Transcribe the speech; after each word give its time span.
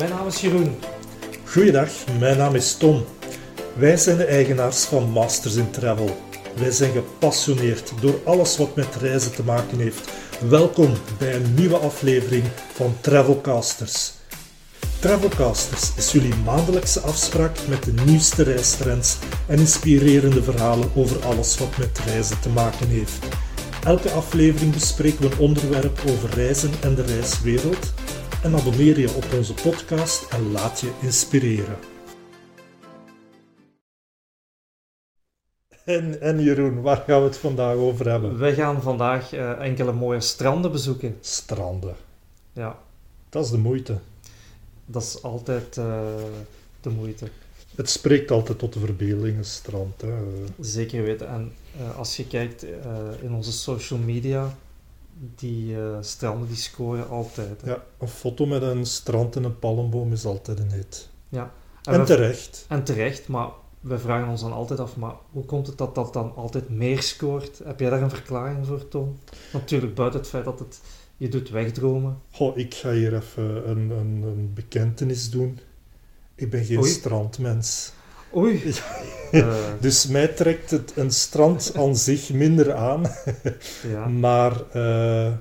Mijn 0.00 0.12
naam 0.12 0.26
is 0.26 0.40
Jeroen. 0.40 0.76
Goeiedag, 1.44 1.88
mijn 2.18 2.36
naam 2.36 2.54
is 2.54 2.74
Tom. 2.74 3.04
Wij 3.74 3.96
zijn 3.96 4.16
de 4.16 4.24
eigenaars 4.24 4.84
van 4.84 5.10
Masters 5.10 5.54
in 5.54 5.70
Travel. 5.70 6.16
Wij 6.56 6.70
zijn 6.70 6.92
gepassioneerd 6.92 7.92
door 8.00 8.20
alles 8.24 8.56
wat 8.56 8.76
met 8.76 8.96
reizen 9.00 9.34
te 9.34 9.42
maken 9.42 9.78
heeft. 9.78 10.10
Welkom 10.48 10.92
bij 11.18 11.34
een 11.34 11.54
nieuwe 11.54 11.76
aflevering 11.76 12.44
van 12.74 12.96
Travelcasters. 13.00 14.12
Travelcasters 14.98 15.90
is 15.96 16.12
jullie 16.12 16.34
maandelijkse 16.34 17.00
afspraak 17.00 17.58
met 17.68 17.82
de 17.82 17.92
nieuwste 18.04 18.42
reistrends 18.42 19.16
en 19.46 19.58
inspirerende 19.58 20.42
verhalen 20.42 20.90
over 20.94 21.24
alles 21.24 21.58
wat 21.58 21.78
met 21.78 22.00
reizen 22.06 22.40
te 22.40 22.48
maken 22.48 22.88
heeft. 22.88 23.26
Elke 23.84 24.10
aflevering 24.10 24.72
bespreken 24.72 25.20
we 25.20 25.26
een 25.26 25.38
onderwerp 25.38 26.00
over 26.08 26.30
reizen 26.34 26.70
en 26.80 26.94
de 26.94 27.02
reiswereld 27.02 27.92
en 28.42 28.54
abonneer 28.54 28.98
je 28.98 29.14
op 29.14 29.24
onze 29.36 29.54
podcast 29.54 30.32
en 30.32 30.52
laat 30.52 30.80
je 30.80 30.92
inspireren. 31.02 31.76
En, 35.84 36.20
en 36.20 36.42
Jeroen, 36.42 36.80
waar 36.82 36.96
gaan 37.06 37.20
we 37.20 37.26
het 37.26 37.36
vandaag 37.36 37.74
over 37.74 38.10
hebben? 38.10 38.38
Wij 38.38 38.54
gaan 38.54 38.82
vandaag 38.82 39.32
eh, 39.32 39.50
enkele 39.50 39.92
mooie 39.92 40.20
stranden 40.20 40.72
bezoeken. 40.72 41.16
Stranden. 41.20 41.94
Ja, 42.52 42.78
Dat 43.28 43.44
is 43.44 43.50
de 43.50 43.58
moeite. 43.58 43.98
dat 44.86 45.02
is 45.02 45.22
altijd 45.22 45.76
eh, 45.76 46.00
de 46.80 46.90
moeite. 46.90 47.28
Het 47.74 47.90
spreekt 47.90 48.30
altijd 48.30 48.58
tot 48.58 48.72
de 48.72 48.78
verbeelding, 48.80 49.36
een 49.38 49.44
strand. 49.44 50.00
Hè. 50.00 50.12
Zeker 50.60 51.02
weten. 51.02 51.28
En 51.28 51.52
eh, 51.78 51.98
als 51.98 52.16
je 52.16 52.26
kijkt 52.26 52.64
in 53.22 53.32
onze 53.32 53.52
social 53.52 53.98
media, 53.98 54.56
die 55.20 55.76
eh, 55.76 55.96
stranden 56.00 56.48
die 56.48 56.56
scoren 56.56 57.08
altijd. 57.08 57.60
hè. 57.60 57.70
Ja, 57.70 57.84
een 57.98 58.08
foto 58.08 58.46
met 58.46 58.62
een 58.62 58.86
strand 58.86 59.36
en 59.36 59.44
een 59.44 59.58
palmboom 59.58 60.12
is 60.12 60.24
altijd 60.24 60.58
een 60.58 60.70
hit. 60.72 61.08
Ja. 61.28 61.52
En 61.82 62.04
terecht. 62.04 62.64
en 62.68 62.84
terecht, 62.84 63.28
maar 63.28 63.48
we 63.80 63.98
vragen 63.98 64.28
ons 64.28 64.40
dan 64.40 64.52
altijd 64.52 64.80
af, 64.80 64.96
maar 64.96 65.14
hoe 65.30 65.44
komt 65.44 65.66
het 65.66 65.78
dat 65.78 65.94
dat 65.94 66.12
dan 66.12 66.34
altijd 66.34 66.68
meer 66.68 67.02
scoort? 67.02 67.60
Heb 67.64 67.80
jij 67.80 67.90
daar 67.90 68.02
een 68.02 68.10
verklaring 68.10 68.66
voor, 68.66 68.88
Tom? 68.88 69.18
Natuurlijk, 69.52 69.94
buiten 69.94 70.20
het 70.20 70.28
feit 70.28 70.44
dat 70.44 70.58
het 70.58 70.80
je 71.16 71.28
doet 71.28 71.50
wegdromen. 71.50 72.18
Goh, 72.30 72.58
ik 72.58 72.74
ga 72.74 72.92
hier 72.92 73.14
even 73.14 73.70
een, 73.70 73.90
een, 73.90 74.22
een 74.22 74.50
bekentenis 74.54 75.30
doen. 75.30 75.58
Ik 76.34 76.50
ben 76.50 76.64
geen 76.64 76.78
Oei. 76.78 76.90
strandmens. 76.90 77.92
Oei! 78.36 78.62
Eh, 79.30 79.54
Dus 79.80 80.06
mij 80.06 80.28
trekt 80.28 80.70
het 80.70 80.92
een 80.96 81.10
strand 81.10 81.72
aan 81.76 81.96
zich 81.96 82.32
minder 82.32 82.74
aan. 82.74 83.02
ja. 83.92 84.06
Maar, 84.06 84.52
eh, 84.72 85.32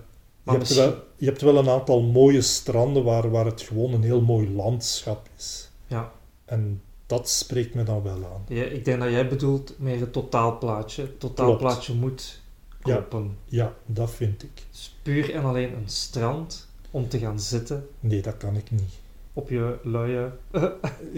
je, 0.43 0.51
hebt 0.51 0.73
wel, 0.75 0.95
je 1.15 1.25
hebt 1.25 1.41
wel 1.41 1.57
een 1.57 1.69
aantal 1.69 2.01
mooie 2.01 2.41
stranden 2.41 3.03
waar, 3.03 3.29
waar 3.31 3.45
het 3.45 3.61
gewoon 3.61 3.93
een 3.93 4.03
heel 4.03 4.21
mooi 4.21 4.49
landschap 4.49 5.27
is. 5.37 5.69
ja. 5.87 6.11
En 6.45 6.81
dat 7.05 7.29
spreekt 7.29 7.73
me 7.73 7.83
dan 7.83 8.03
wel 8.03 8.25
aan. 8.33 8.45
Ja, 8.47 8.63
ik 8.63 8.85
denk 8.85 8.99
dat 9.01 9.09
jij 9.11 9.27
bedoelt 9.27 9.73
meer 9.79 9.99
het 9.99 10.13
totaalplaatje. 10.13 11.01
Het 11.01 11.19
totaalplaatje 11.19 11.93
moet 11.93 12.41
Ja. 12.69 12.77
kloppen. 12.95 13.37
Ja, 13.45 13.73
dat 13.85 14.11
vind 14.11 14.43
ik. 14.43 14.63
Dus 14.71 14.95
puur 15.01 15.33
en 15.33 15.43
alleen 15.43 15.73
een 15.73 15.89
strand 15.89 16.67
om 16.91 17.07
te 17.09 17.19
gaan 17.19 17.39
zitten 17.39 17.87
Nee, 17.99 18.21
dat 18.21 18.37
kan 18.37 18.55
ik 18.55 18.71
niet. 18.71 18.93
Op 19.39 19.49
je 19.49 19.75
luie... 19.83 20.25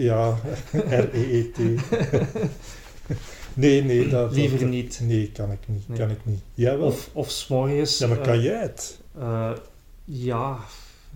Ja, 0.08 0.36
R-E-E-T. 0.72 1.58
nee, 3.54 3.82
nee, 3.84 4.08
dat... 4.08 4.32
Liever 4.34 4.58
dat- 4.58 4.68
niet. 4.68 5.00
Nee, 5.02 5.30
kan 5.32 5.50
ik 5.52 5.58
niet. 5.66 5.88
Nee. 5.88 5.98
Kan 5.98 6.10
ik 6.10 6.18
niet. 6.24 6.40
Jij 6.54 6.78
wel? 6.78 6.86
Of, 6.86 7.10
of 7.12 7.30
s'morgens... 7.30 7.98
ja, 7.98 8.06
maar 8.06 8.18
kan 8.18 8.32
eh, 8.34 8.42
jij 8.44 8.60
het? 8.60 9.00
eh, 9.18 9.50
ja, 10.04 10.58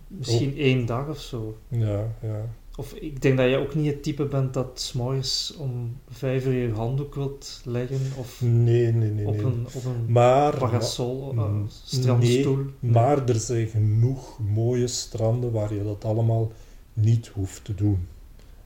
misschien 0.08 0.56
één 0.56 0.86
dag 0.86 1.08
of 1.08 1.20
zo. 1.20 1.56
Ja, 1.68 2.06
ja. 2.22 2.40
Of 2.78 2.92
ik 2.92 3.22
denk 3.22 3.36
dat 3.36 3.46
jij 3.46 3.58
ook 3.58 3.74
niet 3.74 3.86
het 3.92 4.02
type 4.02 4.24
bent 4.24 4.54
dat 4.54 4.80
s'morgens 4.80 5.54
om 5.58 5.96
vijf 6.10 6.46
uur 6.46 6.52
je 6.52 6.72
handdoek 6.72 7.14
wilt 7.14 7.60
leggen. 7.64 8.00
Of 8.16 8.40
Nee, 8.42 8.92
nee, 8.92 9.10
nee. 9.10 9.26
op 9.26 9.38
een, 9.38 9.66
op 9.74 9.84
een 9.84 10.12
Maar, 10.12 10.56
parasol, 10.58 11.30
eh, 11.36 11.44
Mm, 11.44 11.66
strandstoel. 11.84 12.56
nee, 12.80 12.92
maar 12.92 13.28
er 13.28 13.34
zijn 13.40 13.66
genoeg 13.66 14.38
mooie 14.38 14.86
stranden 14.86 15.52
waar 15.52 15.74
je 15.74 15.82
dat 15.84 16.04
allemaal 16.04 16.52
niet 16.96 17.26
hoeft 17.28 17.64
te 17.64 17.74
doen. 17.74 18.06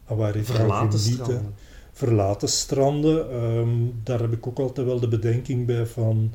En 0.07 0.17
waar 0.17 0.37
je 0.39 0.45
kan 0.45 0.55
Verlaten 0.55 0.99
genieten. 0.99 1.25
stranden. 1.25 1.55
Verlaten 1.93 2.49
stranden, 2.49 3.31
ehm, 3.31 3.71
daar 4.03 4.21
heb 4.21 4.33
ik 4.33 4.47
ook 4.47 4.59
altijd 4.59 4.87
wel 4.87 5.01
de 5.01 5.09
bedenking 5.09 5.67
bij 5.67 5.87
van... 5.87 6.33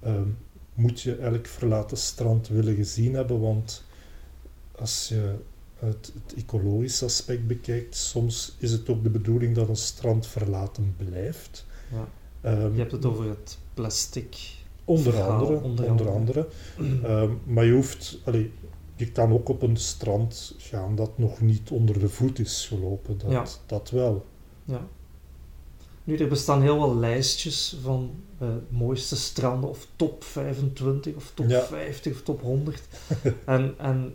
ehm, 0.00 0.28
moet 0.74 1.00
je 1.00 1.16
elk 1.16 1.46
verlaten 1.46 1.96
strand 1.96 2.48
willen 2.48 2.74
gezien 2.74 3.14
hebben? 3.14 3.40
Want 3.40 3.84
als 4.78 5.08
je 5.08 5.34
het, 5.78 6.12
het 6.24 6.34
ecologische 6.36 7.04
aspect 7.04 7.46
bekijkt, 7.46 7.96
soms 7.96 8.54
is 8.58 8.72
het 8.72 8.88
ook 8.88 9.02
de 9.02 9.10
bedoeling 9.10 9.54
dat 9.54 9.68
een 9.68 9.76
strand 9.76 10.26
verlaten 10.26 10.94
blijft. 10.96 11.66
Ja. 11.92 12.08
Ehm, 12.40 12.72
Je 12.72 12.78
hebt 12.78 12.92
het 12.92 13.04
over 13.04 13.28
het 13.28 13.58
plastic. 13.74 14.36
Onder 14.84 15.12
verhaal, 15.12 15.30
andere. 15.38 15.60
onder 15.60 15.90
Onder, 15.90 16.08
andere. 16.10 16.46
andere. 16.78 17.36
Maar 17.54 17.64
je 17.64 17.72
hoeft... 17.72 18.18
allee, 18.24 18.52
je 18.96 19.10
kan 19.12 19.32
ook 19.32 19.48
op 19.48 19.62
een 19.62 19.76
strand 19.76 20.54
gaan 20.58 20.94
dat 20.96 21.18
nog 21.18 21.40
niet 21.40 21.70
onder 21.70 21.98
de 21.98 22.08
voet 22.08 22.38
is 22.38 22.66
gelopen. 22.68 23.18
Dat, 23.18 23.30
Ja. 23.30 23.44
dat 23.66 23.90
wel. 23.90 24.24
Ja. 24.64 24.86
Nu, 26.04 26.16
er 26.16 26.28
bestaan 26.28 26.62
heel 26.62 26.78
wel 26.78 26.96
lijstjes 26.96 27.76
van 27.82 28.10
eh, 28.38 28.48
mooiste 28.68 29.16
stranden, 29.16 29.70
of 29.70 29.86
top 29.96 30.24
25, 30.24 31.14
of 31.14 31.30
top 31.34 31.48
Ja. 31.48 31.64
50, 31.64 32.12
of 32.12 32.22
top 32.22 32.40
100. 32.42 32.82
en, 33.44 33.74
en 33.78 34.14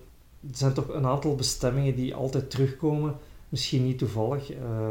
er 0.52 0.58
zijn 0.58 0.74
toch 0.74 0.88
een 0.90 1.06
aantal 1.06 1.36
bestemmingen 1.36 1.96
die 1.96 2.16
altijd 2.16 2.50
terugkomen, 2.50 3.16
misschien 3.50 3.86
niet 3.86 3.98
toevallig. 3.98 4.52
Eh, 4.52 4.90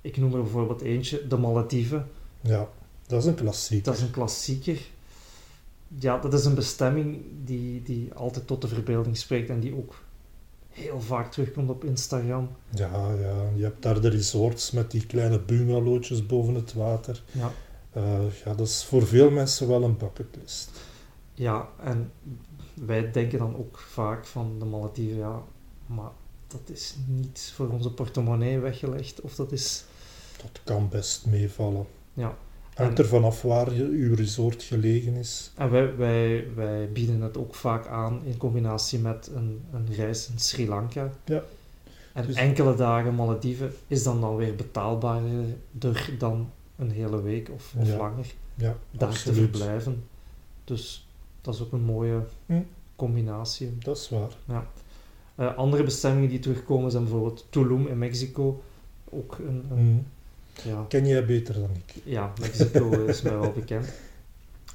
ik 0.00 0.16
noem 0.16 0.34
er 0.34 0.42
bijvoorbeeld 0.42 0.80
eentje, 0.80 1.26
de 1.26 1.36
Malediven. 1.36 2.08
Ja, 2.40 2.68
dat 3.06 3.20
is 3.22 3.26
een 3.28 3.34
klassieker. 3.34 3.84
Dat 3.84 3.94
is 3.96 4.02
een 4.02 4.10
klassieker. 4.10 4.78
Ja, 5.98 6.18
dat 6.18 6.32
is 6.34 6.44
een 6.44 6.54
bestemming 6.54 7.22
die, 7.44 7.82
die 7.82 8.14
altijd 8.14 8.46
tot 8.46 8.60
de 8.60 8.68
verbeelding 8.68 9.16
spreekt 9.16 9.50
en 9.50 9.60
die 9.60 9.76
ook 9.76 9.94
heel 10.68 11.00
vaak 11.00 11.30
terugkomt 11.32 11.70
op 11.70 11.84
Instagram. 11.84 12.48
Ja, 12.74 13.12
ja, 13.12 13.48
je 13.56 13.62
hebt 13.62 13.82
daar 13.82 14.00
de 14.00 14.08
resorts 14.08 14.70
met 14.70 14.90
die 14.90 15.06
kleine 15.06 15.40
bungalowtjes 15.40 16.26
boven 16.26 16.54
het 16.54 16.72
water. 16.74 17.22
Ja. 17.32 17.52
Eh, 17.92 18.18
ja, 18.44 18.54
dat 18.54 18.66
is 18.66 18.84
voor 18.84 19.06
veel 19.06 19.30
mensen 19.30 19.68
wel 19.68 19.82
een 19.82 19.96
bucketlist. 19.96 20.70
Ja, 21.34 21.68
en 21.82 22.12
wij 22.74 23.10
denken 23.10 23.38
dan 23.38 23.56
ook 23.56 23.78
vaak 23.78 24.26
van 24.26 24.58
de 24.58 24.64
Malediven, 24.64 25.16
ja, 25.18 25.42
maar 25.86 26.10
dat 26.46 26.60
is 26.64 26.96
niet 27.06 27.52
voor 27.54 27.68
onze 27.68 27.92
portemonnee 27.92 28.58
weggelegd. 28.58 29.20
Of 29.20 29.34
dat 29.34 29.52
is, 29.52 29.84
Dat 30.42 30.60
kan 30.64 30.88
best 30.88 31.26
meevallen. 31.26 31.86
ja. 32.14 32.36
Hangt 32.74 32.98
er 32.98 33.06
vanaf 33.06 33.42
waar 33.42 33.74
je, 33.74 33.82
uw 33.84 34.14
resort 34.14 34.62
gelegen 34.62 35.14
is. 35.14 35.52
En 35.56 35.70
wij, 35.70 35.96
wij, 35.96 36.46
wij 36.54 36.92
bieden 36.92 37.20
het 37.20 37.36
ook 37.36 37.54
vaak 37.54 37.86
aan 37.86 38.20
in 38.24 38.36
combinatie 38.36 38.98
met 38.98 39.30
een, 39.34 39.60
een 39.72 39.86
reis 39.94 40.28
in 40.32 40.38
Sri 40.38 40.68
Lanka. 40.68 41.10
Ja. 41.24 41.42
En 42.12 42.26
Dus- 42.26 42.36
enkele 42.36 42.74
dagen 42.74 43.14
Malediven 43.14 43.72
is 43.86 44.02
dan 44.02 44.20
dan 44.20 44.36
weer 44.36 44.54
betaalbaarder 44.54 45.44
dan 46.18 46.50
een 46.76 46.90
hele 46.90 47.22
week 47.22 47.50
of, 47.54 47.74
of 47.78 47.86
Ja, 47.88 47.96
langer 47.96 48.26
Ja, 48.54 48.76
daar 48.90 49.22
te 49.22 49.34
verblijven. 49.34 50.04
Dus 50.64 51.08
dat 51.40 51.54
is 51.54 51.60
ook 51.62 51.72
een 51.72 51.84
mooie 51.84 52.20
Hm. 52.46 52.60
combinatie. 52.96 53.76
Dat 53.78 53.96
is 53.96 54.08
waar. 54.08 54.30
Eh, 54.46 54.58
Eh, 55.34 55.56
andere 55.56 55.82
bestemmingen 55.82 56.28
die 56.28 56.38
terugkomen 56.38 56.90
zijn 56.90 57.02
bijvoorbeeld 57.02 57.46
Tulum 57.50 57.86
in 57.86 57.98
Mexico. 57.98 58.62
Ook 59.10 59.38
een, 59.38 59.64
een 59.70 59.84
Mhm. 59.90 59.98
Ja, 60.64 60.84
Ken 60.88 61.06
jij 61.06 61.24
beter 61.24 61.54
dan 61.54 61.70
ik? 61.70 62.02
ja, 62.04 62.32
Mexico 62.40 62.90
is 63.06 63.22
mij 63.22 63.38
wel 63.38 63.52
bekend. 63.52 63.86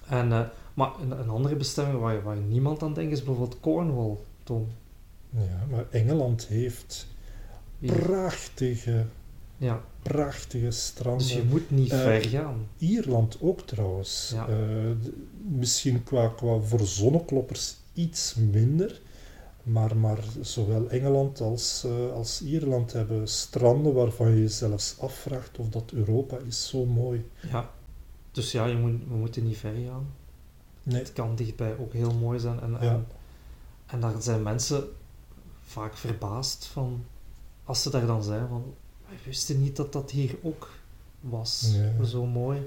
En, 0.09 0.31
eh, 0.31 0.41
maar 0.73 0.89
een, 1.01 1.11
een 1.19 1.29
andere 1.29 1.55
bestemming 1.55 1.99
waar, 1.99 2.23
waar 2.23 2.37
niemand 2.37 2.83
aan 2.83 2.93
denkt 2.93 3.11
is 3.11 3.23
bijvoorbeeld 3.23 3.59
Cornwall, 3.59 4.15
Tom. 4.43 4.67
Ja, 5.29 5.65
maar 5.69 5.85
Engeland 5.91 6.47
heeft 6.47 7.07
prachtige, 7.79 9.05
Ja, 9.57 9.81
prachtige 10.01 10.71
stranden. 10.71 11.27
dus 11.27 11.35
je 11.35 11.43
moet 11.43 11.71
niet 11.71 11.91
Eh, 11.91 11.99
ver 12.01 12.23
gaan. 12.23 12.67
Ierland 12.77 13.37
ook 13.41 13.61
trouwens. 13.61 14.31
Ja. 14.33 14.47
Eh, 14.47 14.55
misschien 15.51 16.03
qua, 16.03 16.27
qua 16.27 16.59
voor 16.59 16.79
zonnekloppers 16.87 17.75
iets 17.93 18.35
minder. 18.51 19.01
Maar, 19.65 19.97
maar 19.97 20.17
zowel 20.41 20.89
Engeland 20.89 21.41
als, 21.41 21.83
eh, 21.83 22.11
als 22.11 22.41
Ierland 22.41 22.93
hebben 22.93 23.27
stranden 23.27 23.93
waarvan 23.93 24.29
je 24.31 24.41
je 24.41 24.47
zelfs 24.49 24.99
afvraagt 24.99 25.57
of 25.57 25.69
dat 25.69 25.91
Europa 25.91 26.37
is. 26.37 26.67
Zo 26.67 26.85
mooi. 26.85 27.29
Ja. 27.51 27.69
Dus 28.31 28.51
ja, 28.51 28.65
je 28.65 28.75
moet, 28.75 28.99
we 29.07 29.15
moeten 29.15 29.43
niet 29.43 29.57
ver 29.57 29.73
gaan. 29.87 30.07
Nee. 30.83 30.99
Het 30.99 31.13
kan 31.13 31.35
dichtbij 31.35 31.77
ook 31.77 31.93
heel 31.93 32.13
mooi 32.13 32.39
zijn. 32.39 32.59
En, 32.61 32.71
Ja. 32.71 32.79
en, 32.79 33.07
en 33.85 33.99
daar 33.99 34.21
zijn 34.21 34.43
mensen 34.43 34.83
vaak 35.61 35.95
verbaasd 35.97 36.65
van, 36.65 37.03
als 37.63 37.81
ze 37.81 37.89
daar 37.89 38.05
dan 38.05 38.23
zijn, 38.23 38.47
van, 38.47 38.73
wij 39.07 39.17
wisten 39.25 39.61
niet 39.61 39.75
dat 39.75 39.93
dat 39.93 40.11
hier 40.11 40.35
ook 40.41 40.69
was. 41.19 41.73
Zo 42.03 42.25
mooi. 42.25 42.59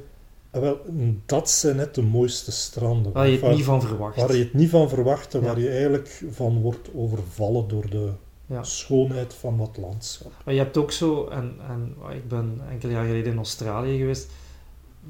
Ah, 0.51 0.61
wel, 0.61 0.81
dat 1.27 1.51
zijn 1.51 1.77
net 1.77 1.95
de 1.95 2.03
mooiste 2.03 2.51
stranden. 2.53 3.13
Waar 3.13 3.27
je 3.27 3.33
het 3.33 3.41
waar, 3.41 3.55
niet 3.55 3.65
van 3.65 3.81
verwacht. 3.83 4.17
waar 4.17 4.33
je 4.37 4.43
het 4.45 4.55
niet 4.55 4.71
van 4.71 4.89
verwacht 4.89 5.35
en 5.35 5.41
Ja. 5.41 5.47
waar 5.47 5.61
je 5.61 5.69
eigenlijk 5.71 6.25
van 6.31 6.61
wordt 6.61 6.89
overvallen 6.95 7.69
door 7.69 7.91
de 7.91 8.11
Ja. 8.47 8.63
schoonheid 8.63 9.35
van 9.35 9.59
dat 9.59 9.77
landschap. 9.77 10.33
Maar 10.45 10.55
je 10.55 10.61
hebt 10.61 10.77
ook 10.77 10.91
zo, 10.93 11.27
en, 11.27 11.55
en 11.69 11.95
ik 12.15 12.29
ben 12.29 12.61
enkele 12.71 12.93
jaar 12.93 13.05
geleden 13.07 13.33
in 13.33 13.39
Australië 13.39 13.99
geweest, 13.99 14.31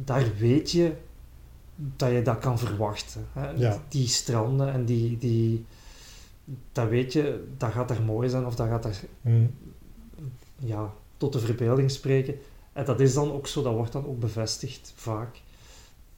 daar 0.04 0.26
weet 0.38 0.70
je 0.70 0.92
dat 1.96 2.10
je 2.10 2.22
dat 2.22 2.38
kan 2.38 2.58
verwachten. 2.58 3.26
Hè? 3.32 3.50
Ja. 3.50 3.82
Die 3.88 4.06
stranden 4.08 4.72
en 4.72 4.84
die, 4.84 5.18
die, 5.18 5.64
dat 6.72 6.88
weet 6.88 7.12
je, 7.12 7.44
dat 7.56 7.70
gaat 7.72 7.90
er 7.90 8.02
mooi 8.02 8.28
zijn 8.28 8.46
of 8.46 8.54
dat 8.54 8.68
gaat 8.68 8.84
er 8.84 8.96
Hm. 9.22 9.46
ja, 10.58 10.92
tot 11.16 11.32
de 11.32 11.38
verbeelding 11.38 11.90
spreken. 11.90 12.34
En 12.78 12.84
dat 12.84 13.00
is 13.00 13.14
dan 13.14 13.32
ook 13.32 13.46
zo, 13.46 13.62
dat 13.62 13.74
wordt 13.74 13.92
dan 13.92 14.06
ook 14.06 14.20
bevestigd 14.20 14.92
vaak. 14.96 15.40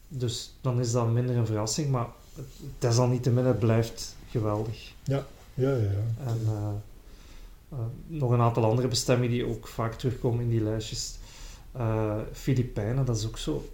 Dus 0.09 0.53
dan 0.61 0.81
is 0.81 0.93
dat 0.93 1.09
minder 1.09 1.37
een 1.37 1.47
verrassing, 1.47 1.91
maar 1.91 2.07
het- 2.35 2.47
desalniettemin, 2.79 3.45
het 3.45 3.59
blijft 3.59 4.17
geweldig. 4.31 4.93
Ja, 5.05 5.27
ja, 5.55 5.71
ja. 5.77 5.91
En 6.27 6.41
eh, 6.47 6.69
eh, 7.73 7.79
nog 8.07 8.31
een 8.31 8.41
aantal 8.41 8.65
andere 8.65 8.89
bestemmingen 8.89 9.31
die 9.31 9.47
ook 9.47 9.69
vaak 9.69 9.95
terugkomen 9.95 10.41
in 10.43 10.51
die 10.51 10.61
lijstjes. 10.63 11.15
Eh 11.73 12.17
Filipijnen, 12.33 13.05
dat 13.07 13.17
is 13.17 13.27
ook 13.27 13.39
zo 13.39 13.69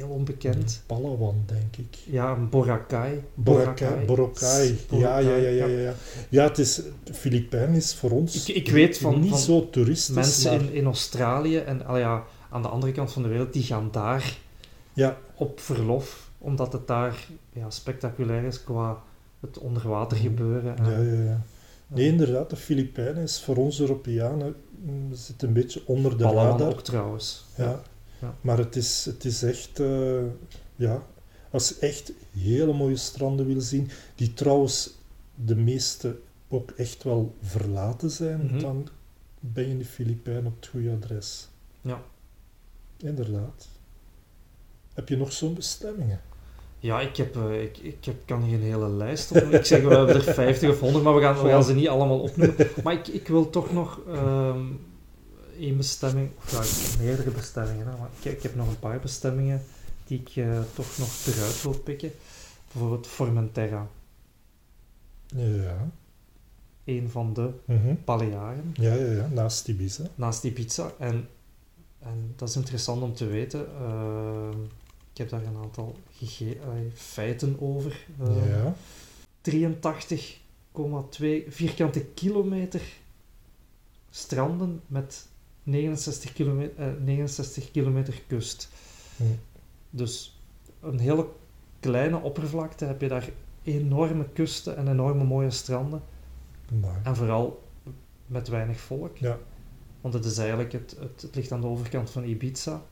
heel 0.00 0.08
onbekend. 0.14 0.82
Palawan, 0.86 1.42
denk 1.46 1.76
ik. 1.76 1.98
Ja, 2.04 2.34
Boracay. 2.34 3.24
Boracay. 3.34 4.04
Boracay. 4.04 4.76
Ja, 4.90 5.18
ja, 5.18 5.36
ja, 5.36 5.48
ja, 5.48 5.66
ja. 5.66 5.94
Ja, 6.28 6.44
het 6.44 6.58
is, 6.58 6.80
de 7.04 7.14
Filipijnen 7.14 7.74
is 7.74 7.94
voor 7.94 8.10
ons 8.10 8.48
Ik- 8.48 8.56
ik 8.56 8.70
weet 8.70 8.98
van- 8.98 9.20
niet 9.20 9.30
van 9.30 9.38
zo 9.38 9.70
toeristisch, 9.70 10.14
Mensen 10.14 10.50
maar 10.56 10.60
in, 10.66 10.72
in 10.72 10.84
Australië 10.84 11.56
en 11.56 11.86
al 11.86 11.96
ja, 11.98 12.24
aan 12.50 12.62
de 12.62 12.68
andere 12.68 12.92
kant 12.92 13.12
van 13.12 13.22
de 13.22 13.28
wereld, 13.28 13.52
die 13.52 13.62
gaan 13.62 13.88
daar 13.92 14.38
ja, 14.92 15.16
op 15.34 15.60
verlof, 15.60 16.30
omdat 16.38 16.72
het 16.72 16.86
daar 16.86 17.26
ja, 17.52 17.70
spectaculair 17.70 18.44
is 18.44 18.64
qua 18.64 19.02
het 19.40 19.58
onderwater 19.58 20.16
Mhm. 20.16 20.26
gebeuren. 20.26 20.78
en- 20.78 20.90
ja, 20.90 21.12
ja, 21.12 21.22
ja. 21.30 21.40
Nee, 21.86 22.06
inderdaad, 22.06 22.50
de 22.50 22.56
Filipijnen 22.56 23.22
is 23.22 23.40
voor 23.42 23.56
ons 23.56 23.80
Europeanen 23.80 24.54
mm, 24.82 25.14
zit 25.14 25.42
een 25.42 25.52
beetje 25.52 25.82
onder 25.86 26.10
de 26.16 26.24
Palawan 26.24 26.50
radar. 26.58 26.68
ook 26.72 26.80
trouwens. 26.82 27.44
Ja. 27.56 27.82
Ja. 28.20 28.34
Maar 28.40 28.58
het 28.58 28.76
is, 28.76 29.04
het 29.04 29.24
is 29.24 29.42
echt, 29.42 29.80
eh, 29.80 30.22
ja, 30.76 31.06
als 31.50 31.68
je 31.68 31.76
echt 31.86 32.12
hele 32.38 32.72
mooie 32.72 32.96
stranden 32.96 33.46
wil 33.46 33.60
zien, 33.60 33.90
die 34.14 34.34
trouwens 34.34 34.90
de 35.34 35.56
meeste 35.56 36.18
ook 36.48 36.70
echt 36.70 37.02
wel 37.02 37.34
verlaten 37.42 38.10
zijn, 38.10 38.44
Mhm. 38.46 38.58
dan 38.58 38.88
ben 39.40 39.64
je 39.64 39.70
in 39.70 39.78
de 39.78 39.84
Filipijnen 39.84 40.46
op 40.46 40.56
het 40.56 40.66
goede 40.66 40.90
adres. 40.90 41.48
Ja. 41.80 42.02
Inderdaad. 42.96 43.68
Heb 44.94 45.08
je 45.08 45.16
nog 45.16 45.32
zo'n 45.32 45.54
bestemmingen? 45.54 46.20
Ja, 46.78 47.00
ik, 47.00 47.16
heb, 47.16 47.36
eh, 47.36 47.62
ik, 47.62 47.78
ik 47.78 48.04
heb, 48.04 48.14
kan 48.24 48.42
hier 48.42 48.54
een 48.58 48.64
hele 48.64 48.88
lijst 48.88 49.30
op. 49.30 49.36
Ik 49.36 49.64
zeg, 49.64 49.82
we 49.82 49.94
hebben 49.94 50.14
er 50.14 50.22
50 50.34 50.70
of 50.70 50.80
100, 50.80 51.04
maar 51.04 51.14
we 51.14 51.20
gaan, 51.20 51.42
we 51.42 51.48
gaan 51.48 51.64
ze 51.64 51.74
niet 51.74 51.88
allemaal 51.88 52.20
opnoemen. 52.20 52.56
Maar 52.84 52.92
ik, 52.94 53.06
ik 53.08 53.28
wil 53.28 53.50
toch 53.50 53.72
nog 53.72 54.00
ehm 54.08 54.62
één 55.60 55.76
bestemming, 55.76 56.30
of 56.38 56.50
ja, 56.98 57.02
meerdere 57.04 57.30
bestemmingen, 57.30 57.86
hè, 57.86 57.96
maar 57.96 58.08
ik, 58.20 58.32
ik 58.32 58.42
heb 58.42 58.54
nog 58.54 58.68
een 58.68 58.78
paar 58.78 59.00
bestemmingen 59.00 59.62
die 60.06 60.20
ik 60.20 60.28
eh, 60.36 60.60
toch 60.74 60.98
nog 60.98 61.26
eruit 61.26 61.62
wil 61.62 61.78
pikken. 61.78 62.12
Bijvoorbeeld 62.72 63.06
Formentera, 63.06 63.86
Ja. 65.36 65.88
een 66.84 67.08
van 67.10 67.32
de 67.32 67.50
Mhm. 67.64 67.94
Balearen, 68.04 68.70
Ja, 68.74 68.94
ja, 68.94 69.12
ja, 69.12 69.28
naast 69.32 69.68
Ibiza. 69.68 70.04
naast 70.14 70.44
Ibiza. 70.44 70.92
En, 70.98 71.28
en 71.98 72.32
dat 72.36 72.48
is 72.48 72.56
interessant 72.56 73.02
om 73.02 73.14
te 73.14 73.26
weten. 73.26 73.66
ehm, 73.76 74.62
ik 75.12 75.18
heb 75.18 75.28
daar 75.28 75.42
een 75.44 75.56
aantal 75.62 75.96
eh, 76.20 76.56
feiten 76.94 77.56
over. 77.60 78.06
Eh, 78.20 78.48
ja. 78.50 78.74
83,2 79.40 81.46
vierkante 81.48 82.00
kilometer 82.04 82.82
stranden 84.10 84.80
met 84.86 85.26
69 85.70 86.32
kilometer, 86.32 86.72
eh, 86.86 86.92
69 87.04 87.70
kilometer 87.70 88.22
kust. 88.26 88.68
Hm. 89.16 89.22
Dus 89.90 90.40
een 90.80 90.98
hele 90.98 91.26
kleine 91.80 92.20
oppervlakte 92.20 92.84
heb 92.84 93.00
je 93.00 93.08
daar 93.08 93.28
enorme 93.62 94.24
kusten 94.32 94.76
en 94.76 94.88
enorme 94.88 95.24
mooie 95.24 95.50
stranden. 95.50 96.02
En 97.02 97.16
vooral 97.16 97.62
met 98.26 98.48
weinig 98.48 98.80
volk. 98.80 99.16
Ja. 99.16 99.38
Want 100.00 100.14
het 100.14 100.24
is 100.24 100.38
eigenlijk, 100.38 100.72
het, 100.72 100.96
het, 101.00 101.22
het 101.22 101.34
ligt 101.34 101.52
aan 101.52 101.60
de 101.60 101.66
overkant 101.66 102.10
van 102.10 102.24
Ibiza. 102.24 102.82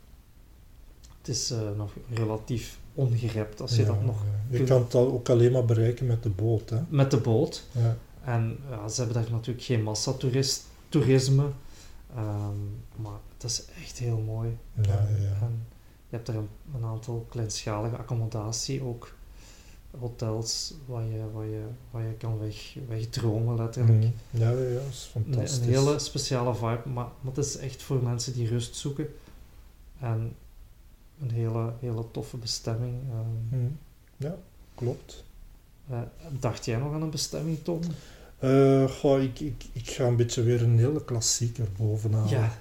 Het 1.18 1.28
is 1.28 1.50
eh, 1.50 1.58
nog 1.76 1.92
relatief 2.14 2.78
ongerept 2.94 3.60
als 3.60 3.76
je 3.76 3.82
ja, 3.82 3.86
dat 3.88 4.04
nog 4.04 4.22
ja. 4.50 4.58
Je 4.58 4.64
kan 4.64 4.82
het 4.82 4.94
al- 4.94 5.12
ook 5.12 5.28
alleen 5.28 5.52
maar 5.52 5.64
bereiken 5.64 6.06
met 6.06 6.22
de 6.22 6.28
boot, 6.28 6.70
hè. 6.70 6.78
met 6.88 7.10
de 7.10 7.16
boot. 7.16 7.64
Ja. 7.72 7.96
En 8.24 8.58
ja, 8.70 8.88
ze 8.88 9.02
hebben 9.02 9.22
daar 9.22 9.32
natuurlijk 9.32 9.64
geen 9.66 9.82
massatoerisme. 9.82 11.44
Ehm 12.16 12.56
maar 12.96 13.18
het 13.34 13.44
is 13.44 13.64
echt 13.82 13.98
heel 13.98 14.18
mooi. 14.18 14.56
Ja, 14.74 14.82
ja, 14.92 15.16
ja. 15.20 15.36
En 15.40 15.66
je 16.08 16.16
hebt 16.16 16.28
er 16.28 16.34
een, 16.36 16.48
een 16.74 16.84
aantal 16.84 17.26
kleinschalige 17.28 17.96
accommodatie 17.96 18.82
ook. 18.82 19.16
Hotels 19.98 20.74
waar 20.86 21.04
je, 21.04 21.30
waar 21.32 21.44
je, 21.46 21.62
waar 21.90 22.02
je 22.02 22.12
kan 22.12 22.38
weg, 22.38 22.74
wegdromen 22.88 23.56
letterlijk. 23.56 23.98
Mhm. 23.98 24.10
Ja, 24.30 24.50
ja, 24.50 24.80
is 24.90 25.08
fantastisch. 25.12 25.56
een 25.58 25.62
hele 25.72 25.98
speciale 25.98 26.54
vibe, 26.54 26.82
maar, 26.84 27.06
maar 27.20 27.34
het 27.34 27.38
is 27.38 27.56
echt 27.56 27.82
voor 27.82 28.02
mensen 28.02 28.32
die 28.32 28.48
rust 28.48 28.76
zoeken. 28.76 29.06
En 30.00 30.34
een 31.20 31.30
hele, 31.30 31.72
hele 31.80 32.04
toffe 32.10 32.36
bestemming. 32.36 32.94
Ehm, 33.10 33.56
Mhm. 33.60 33.70
Ja, 34.16 34.36
klopt. 34.74 35.24
eh, 35.90 36.00
dacht 36.40 36.64
jij 36.64 36.78
nog 36.78 36.92
aan 36.92 37.02
een 37.02 37.10
bestemming, 37.10 37.58
Tom? 37.62 37.80
Eh, 38.38 38.84
goh, 38.90 39.22
ik, 39.22 39.40
ik, 39.40 39.64
ik 39.72 39.90
ga 39.90 40.04
een 40.04 40.16
beetje 40.16 40.42
weer 40.42 40.62
een 40.62 40.78
hele 40.78 41.04
klassieker 41.04 41.66
bovenaan. 41.78 42.28
Ja, 42.28 42.58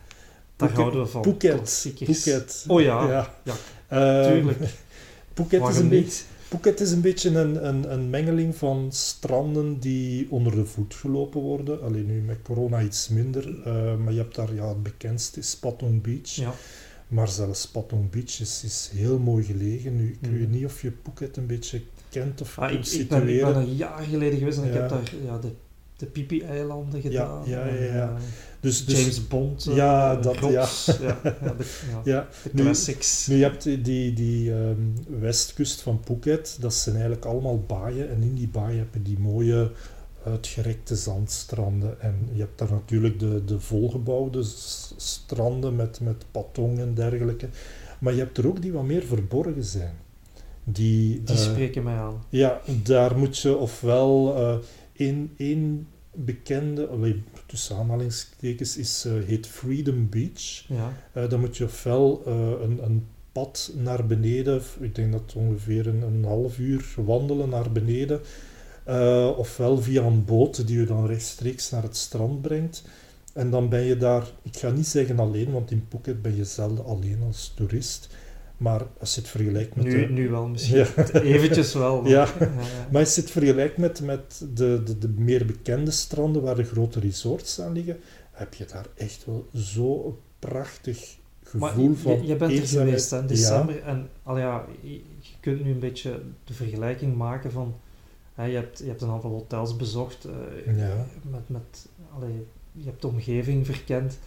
daar 0.56 0.72
houden 0.72 1.02
we 1.02 1.08
van. 1.08 1.24
Phuket. 1.24 1.88
Phuket. 1.96 2.66
Oh 2.68 2.82
ja, 2.82 3.10
ja. 3.10 3.34
ja, 3.44 3.54
Eh, 3.88 4.32
tuurlijk. 4.32 4.58
Phuket 5.34 5.68
is, 5.68 5.78
een 5.78 5.90
beetje, 5.90 6.24
Phuket 6.48 6.80
is 6.80 6.92
een 6.92 7.02
beetje 7.02 7.30
een, 7.30 7.68
een, 7.68 7.92
een 7.92 8.10
mengeling 8.10 8.56
van 8.56 8.88
stranden 8.92 9.80
die 9.80 10.28
onder 10.32 10.56
de 10.56 10.66
voet 10.66 10.94
gelopen 10.94 11.42
worden. 11.42 11.82
Alleen 11.82 12.06
nu 12.06 12.22
met 12.22 12.38
corona 12.44 12.82
iets 12.82 13.10
minder. 13.10 13.62
eh, 13.66 13.96
maar 13.96 14.14
je 14.14 14.20
hebt 14.20 14.36
daar, 14.36 14.54
ja, 14.54 14.68
het 14.68 14.84
bekendste 14.84 15.40
is 15.40 15.56
Patong 15.56 16.02
Beach. 16.02 16.36
Ja, 16.36 16.54
Maar 17.08 17.28
zelfs 17.28 17.68
Patong 17.68 18.10
Beach 18.10 18.40
is, 18.40 18.62
is 18.66 18.92
heel 18.94 19.20
mooi 19.20 19.44
gelegen. 19.44 19.96
Nu, 19.96 20.18
ik 20.22 20.30
weet 20.30 20.52
niet 20.52 20.66
of 20.66 20.82
je 20.82 20.92
Phuket 21.04 21.38
een 21.38 21.46
beetje 21.48 21.82
kent 22.10 22.42
of 22.42 22.60
ah, 22.60 22.72
ik, 22.72 22.82
kunt 22.82 22.94
ik, 22.94 23.08
ben, 23.10 23.28
ik 23.30 23.42
ben 23.42 23.56
een 23.56 23.76
jaar 23.76 24.04
geleden 24.04 24.38
geweest 24.40 24.58
en 24.58 24.64
ik 24.68 24.74
heb 24.74 24.90
daar 24.90 25.14
ja, 25.26 25.38
de, 25.38 25.48
de 25.98 26.06
Pipi-eilanden 26.06 27.02
gedaan. 27.02 27.42
ja, 27.46 27.66
ja, 27.68 27.84
ja. 27.84 28.10
eh, 28.10 28.16
Dus, 28.60 28.86
dus 28.86 29.00
James 29.00 29.28
Bond. 29.28 29.66
eh, 29.70 29.76
Ja, 29.76 30.16
dat- 30.16 30.38
Grops, 30.38 30.86
ja. 31.02 31.20
Ja, 31.24 31.34
de, 31.58 31.66
ja, 31.92 32.02
ja, 32.04 32.28
de 32.44 32.50
nu- 32.54 32.62
classics. 32.64 33.28
Nu, 33.28 33.36
je 33.36 33.44
hebt 33.44 33.64
die, 33.64 34.14
die, 34.14 34.52
ehm, 34.54 34.80
westkust 35.20 35.82
van 35.82 36.00
Phuket, 36.06 36.58
dat 36.60 36.74
zijn 36.74 36.96
eigenlijk 36.96 37.26
allemaal 37.26 37.60
baaien. 37.60 38.10
En 38.10 38.22
in 38.22 38.34
die 38.36 38.48
baaien 38.48 38.78
heb 38.78 38.94
je 38.94 39.02
die 39.02 39.20
mooie 39.20 39.72
uitgerekte 40.26 40.96
zandstranden. 40.96 42.02
En 42.02 42.30
je 42.34 42.40
hebt 42.40 42.58
daar 42.60 42.72
natuurlijk 42.72 43.20
de, 43.20 43.46
de 43.46 43.60
volgebouwde 43.60 44.44
stranden 44.98 45.76
met, 45.76 46.00
met 46.02 46.26
patong 46.32 46.80
en 46.80 46.94
dergelijke. 46.94 47.48
Maar 48.00 48.14
je 48.14 48.20
hebt 48.20 48.38
er 48.38 48.48
ook 48.48 48.62
die 48.62 48.72
wat 48.74 48.84
meer 48.84 49.04
verborgen 49.04 49.64
zijn. 49.64 49.94
Die, 50.64 51.24
Die 51.24 51.36
eh, 51.36 51.42
spreken 51.42 51.84
mij 51.84 51.96
aan. 51.98 52.24
ja, 52.30 52.62
daar 52.84 53.18
moet 53.18 53.38
je 53.38 53.56
ofwel 53.58 54.36
eh 54.36 54.56
één, 54.98 55.34
één 55.38 55.88
bekende, 56.12 57.16
tussen 57.46 57.76
aanhalingstekens, 57.76 58.78
is, 58.78 59.06
eh, 59.06 59.14
heet 59.26 59.48
Freedom 59.48 60.10
Beach. 60.10 60.66
Ja. 60.68 60.94
Eh, 61.14 61.30
dan 61.30 61.40
moet 61.40 61.58
je 61.58 61.64
ofwel 61.64 62.22
eh, 62.26 62.50
een, 62.62 62.84
een 62.84 63.08
pad 63.32 63.72
naar 63.76 64.06
beneden, 64.06 64.62
ik 64.80 64.96
denk 64.96 65.12
dat 65.12 65.34
ongeveer 65.36 65.88
een, 65.88 66.02
een 66.02 66.24
half 66.24 66.58
uur 66.58 66.86
wandelen 66.96 67.50
naar 67.50 67.72
beneden, 67.72 68.22
ofwel 69.38 69.78
via 69.78 70.04
een 70.04 70.26
boot 70.26 70.68
die 70.68 70.80
je 70.80 70.86
dan 70.86 71.06
rechtstreeks 71.06 71.70
naar 71.70 71.84
het 71.84 71.98
strand 71.98 72.42
brengt. 72.42 72.84
En 73.34 73.50
dan 73.50 73.70
ben 73.70 73.84
je 73.84 73.98
daar, 73.98 74.28
ik 74.42 74.58
ga 74.58 74.70
niet 74.70 74.88
zeggen 74.88 75.20
alleen, 75.20 75.52
want 75.52 75.72
in 75.72 75.86
Phuket 75.90 76.22
ben 76.22 76.36
je 76.36 76.44
zelden 76.44 76.86
alleen 76.86 77.22
als 77.28 77.54
toerist. 77.56 78.10
Maar 78.58 78.82
als 79.00 79.16
je 79.16 79.22
het 79.22 79.30
vergelijkt 79.30 79.76
met 79.76 79.86
Nu, 79.86 80.06
de, 80.08 80.14
nu 80.14 80.30
wel 80.30 80.48
misschien. 80.48 80.78
Ja. 80.78 81.12
Eventjes 81.22 81.74
wel. 81.74 82.02
maar- 82.02 82.10
Ja. 82.12 82.28
Maar 82.92 83.02
als 83.02 83.16
je 83.16 83.22
het 83.22 83.32
vergelijkt 83.32 83.78
met, 83.78 84.02
met 84.02 84.46
de, 84.54 84.82
de, 84.86 84.98
de 84.98 85.08
meer 85.10 85.46
bekende 85.46 85.92
stranden 85.92 86.42
waar 86.42 86.56
de 86.56 86.64
grote 86.64 87.00
resorts 87.00 87.62
aan 87.62 87.72
liggen, 87.72 88.00
heb 88.32 88.54
je 88.54 88.66
daar 88.66 88.86
echt 88.96 89.26
wel 89.26 89.48
zo'n 89.54 90.16
prachtig 90.40 91.18
gevoel 91.44 91.94
van 91.96 92.26
je 92.28 92.36
bent 92.36 92.52
er 92.52 92.68
geweest 92.68 93.12
in 93.12 93.28
december 93.28 93.82
en 93.84 94.10
al 94.24 94.38
ja, 94.38 94.66
je, 94.82 95.02
kunt 95.40 95.64
nu 95.64 95.72
een 95.72 95.80
beetje 95.80 96.22
de 96.44 96.54
vergelijking 96.54 97.16
maken 97.16 97.52
van 97.52 97.76
hè, 98.34 98.46
je, 98.46 98.56
hebt, 98.56 98.80
je 98.80 98.86
hebt 98.88 99.02
een 99.02 99.10
aantal 99.10 99.30
hotels 99.30 99.76
bezocht 99.76 100.26
eh, 100.26 100.78
Ja. 100.78 101.06
met, 101.32 101.50
met 101.50 101.88
allee, 102.16 102.46
je 102.72 102.86
hebt 102.86 103.02
de 103.02 103.08
omgeving 103.08 103.66
verkend. 103.66 104.18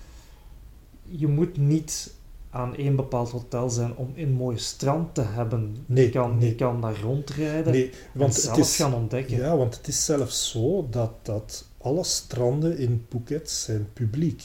Je 1.02 1.26
moet 1.26 1.56
niet 1.56 2.14
aan 2.50 2.76
één 2.76 2.96
bepaald 2.96 3.30
hotel 3.30 3.70
zijn 3.70 3.96
om 3.96 4.12
een 4.14 4.32
mooi 4.32 4.58
strand 4.58 5.14
te 5.14 5.20
hebben. 5.22 5.76
Nee, 5.86 6.04
je, 6.04 6.10
kan, 6.10 6.38
nee. 6.38 6.48
je 6.48 6.54
kan 6.54 6.80
daar 6.80 7.00
rondrijden 7.00 7.72
Nee, 7.72 7.90
en 7.90 8.18
want 8.18 8.34
zelf 8.34 8.56
het 8.56 8.66
is, 8.66 8.76
gaan 8.76 8.94
ontdekken. 8.94 9.36
ja, 9.36 9.56
want 9.56 9.76
het 9.76 9.88
is 9.88 10.04
zelfs 10.04 10.50
zo 10.50 10.86
dat, 10.90 11.12
dat 11.22 11.68
alle 11.78 12.04
stranden 12.04 12.78
in 12.78 13.06
Phuket 13.08 13.50
zijn 13.50 13.88
publiek. 13.92 14.42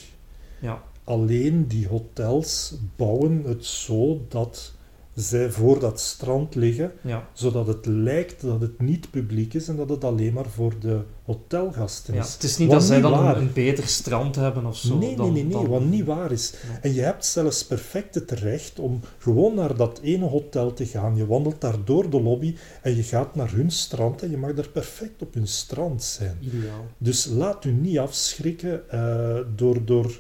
Ja. 0.60 0.82
Alleen 1.04 1.68
die 1.68 1.88
hotels 1.88 2.76
bouwen 2.96 3.44
het 3.44 3.66
zo 3.66 4.26
dat 4.28 4.74
zij 5.15 5.51
voor 5.51 5.79
dat 5.79 6.00
strand 6.00 6.55
liggen, 6.55 6.91
Ja. 7.01 7.27
zodat 7.34 7.67
het 7.67 7.86
lijkt 7.86 8.41
dat 8.41 8.62
het 8.62 8.81
niet 8.81 9.12
publiek 9.12 9.53
is 9.53 9.67
en 9.67 9.75
dat 9.75 9.89
het 9.89 10.03
alleen 10.03 10.34
maar 10.34 10.50
voor 10.50 10.74
de 10.79 11.01
hotelgasten 11.24 12.13
Ja, 12.13 12.24
is. 12.24 12.34
het 12.34 12.43
is 12.43 12.57
niet 12.57 12.67
Wat 12.67 12.77
dat 12.79 12.88
zij 12.88 13.01
dan 13.01 13.25
een, 13.25 13.38
een 13.38 13.53
beter 13.53 13.88
strand 13.88 14.36
hebben 14.36 14.65
of 14.65 14.75
zo. 14.77 14.98
nee, 14.98 15.15
dan, 15.15 15.25
nee, 15.25 15.34
nee, 15.34 15.43
nee, 15.43 15.51
dan- 15.63 15.67
wat 15.72 15.84
niet 15.86 16.05
waar 16.05 16.31
is. 16.31 16.53
En 16.81 16.93
je 16.93 17.01
hebt 17.01 17.25
zelfs 17.25 17.65
perfect 17.65 18.15
het 18.15 18.31
recht 18.31 18.79
om 18.79 19.00
gewoon 19.17 19.55
naar 19.55 19.75
dat 19.75 20.00
ene 20.03 20.25
hotel 20.25 20.74
te 20.74 20.86
gaan. 20.86 21.15
Je 21.15 21.25
wandelt 21.25 21.62
daar 21.62 21.84
door 21.86 22.10
de 22.10 22.22
lobby 22.22 22.55
en 22.81 22.95
je 22.95 23.03
gaat 23.03 23.36
naar 23.36 23.51
hun 23.51 23.72
strand 23.72 24.22
en 24.24 24.29
je 24.31 24.38
mag 24.38 24.53
daar 24.53 24.69
perfect 24.69 25.22
op 25.22 25.34
hun 25.34 25.48
strand 25.48 26.03
zijn. 26.03 26.38
Ideaal. 26.41 26.86
Dus 26.98 27.25
laat 27.25 27.65
u 27.65 27.72
niet 27.72 27.98
afschrikken 28.00 28.89
eh, 28.89 29.38
door, 29.55 29.86
door 29.86 30.19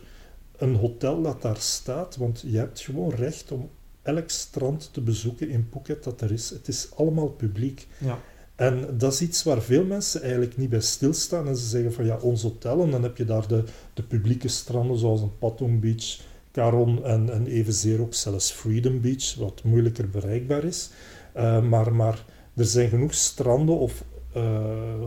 een 0.57 0.75
hotel 0.75 1.21
dat 1.21 1.41
daar 1.41 1.57
staat, 1.59 2.15
want 2.17 2.43
je 2.47 2.57
hebt 2.57 2.79
gewoon 2.79 3.09
recht 3.13 3.51
om 3.51 3.69
elk 4.05 4.29
strand 4.29 4.89
te 4.93 5.01
bezoeken 5.01 5.49
in 5.49 5.67
Phuket 5.71 6.03
dat 6.03 6.21
er 6.21 6.31
is. 6.31 6.49
Het 6.49 6.67
is 6.67 6.87
allemaal 6.95 7.27
publiek. 7.27 7.87
Ja. 7.97 8.19
En 8.55 8.97
dat 8.97 9.13
is 9.13 9.21
iets 9.21 9.43
waar 9.43 9.61
veel 9.61 9.85
mensen 9.85 10.21
eigenlijk 10.21 10.57
niet 10.57 10.69
bij 10.69 10.79
stilstaan. 10.81 11.47
En 11.47 11.57
ze 11.57 11.65
zeggen 11.67 11.93
van 11.93 12.05
ja, 12.05 12.17
ons 12.17 12.41
hotel, 12.41 12.81
en 12.83 12.91
dan 12.91 13.03
heb 13.03 13.17
je 13.17 13.25
daar 13.25 13.47
de, 13.47 13.63
de 13.93 14.03
publieke 14.03 14.47
stranden 14.47 14.97
zoals 14.97 15.21
een 15.21 15.37
Patong 15.37 15.79
Beach, 15.81 16.19
Caron 16.51 17.03
en, 17.05 17.29
en 17.33 17.47
evenzeer 17.47 18.01
ook 18.01 18.13
zelfs 18.13 18.51
Freedom 18.51 19.01
Beach, 19.01 19.35
wat 19.35 19.63
moeilijker 19.63 20.09
bereikbaar 20.09 20.63
is. 20.63 20.89
Eh, 21.33 21.61
maar, 21.61 21.93
maar 21.95 22.25
er 22.55 22.65
zijn 22.65 22.89
genoeg 22.89 23.13
stranden 23.13 23.77
of 23.77 24.03
eh, 24.33 25.03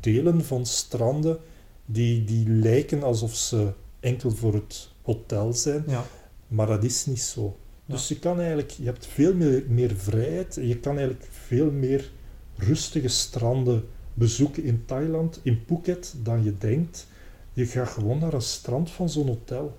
delen 0.00 0.44
van 0.44 0.66
stranden 0.66 1.38
die, 1.86 2.24
die 2.24 2.48
lijken 2.48 3.02
alsof 3.02 3.34
ze 3.34 3.72
enkel 4.00 4.30
voor 4.30 4.54
het 4.54 4.88
hotel 5.02 5.52
zijn, 5.52 5.84
Ja. 5.86 6.04
maar 6.48 6.66
dat 6.66 6.84
is 6.84 7.06
niet 7.06 7.20
zo. 7.22 7.56
Dus 7.86 8.08
je 8.08 8.18
kan 8.18 8.38
eigenlijk, 8.38 8.70
je 8.70 8.84
hebt 8.84 9.06
veel 9.06 9.34
meer, 9.34 9.62
meer 9.68 9.90
vrijheid 9.96 10.56
en 10.56 10.68
je 10.68 10.76
kan 10.76 10.96
eigenlijk 10.98 11.28
veel 11.46 11.70
meer 11.70 12.10
rustige 12.56 13.08
stranden 13.08 13.84
bezoeken 14.14 14.64
in 14.64 14.82
Thailand, 14.86 15.40
in 15.42 15.62
Phuket, 15.66 16.14
dan 16.22 16.44
je 16.44 16.58
denkt. 16.58 17.06
Je 17.52 17.66
gaat 17.66 17.88
gewoon 17.88 18.18
naar 18.18 18.32
een 18.32 18.42
strand 18.42 18.90
van 18.90 19.08
zo'n 19.08 19.26
hotel. 19.26 19.76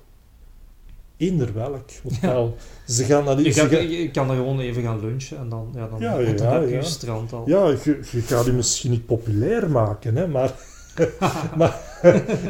Eender 1.18 1.54
welk 1.54 1.90
hotel. 2.04 2.56
Ze 2.88 3.04
gaan 3.04 3.24
naar 3.24 3.36
die, 3.36 3.46
Je, 3.46 3.52
ze 3.52 3.60
kan, 3.60 3.70
gaan- 3.70 3.90
je 3.90 4.12
kan 4.12 4.30
er 4.30 4.36
gewoon 4.36 4.60
even 4.60 4.84
gaan 4.84 5.00
lunchen 5.00 5.38
en 5.38 5.50
dan, 5.50 5.72
ja, 5.76 5.88
dan, 5.88 6.00
Ja, 6.00 6.16
dan 6.18 6.36
ja, 6.36 6.60
heb 6.62 6.70
je 6.70 6.84
strand 6.84 7.34
al. 7.34 7.44
ja, 7.50 7.68
je, 7.68 8.00
je 8.12 8.22
gaat 8.22 8.46
je 8.46 8.52
misschien 8.52 8.92
niet 8.92 9.06
populair 9.06 9.70
maken, 9.70 10.16
hè, 10.16 10.28
maar, 10.28 10.54
maar, 11.58 11.85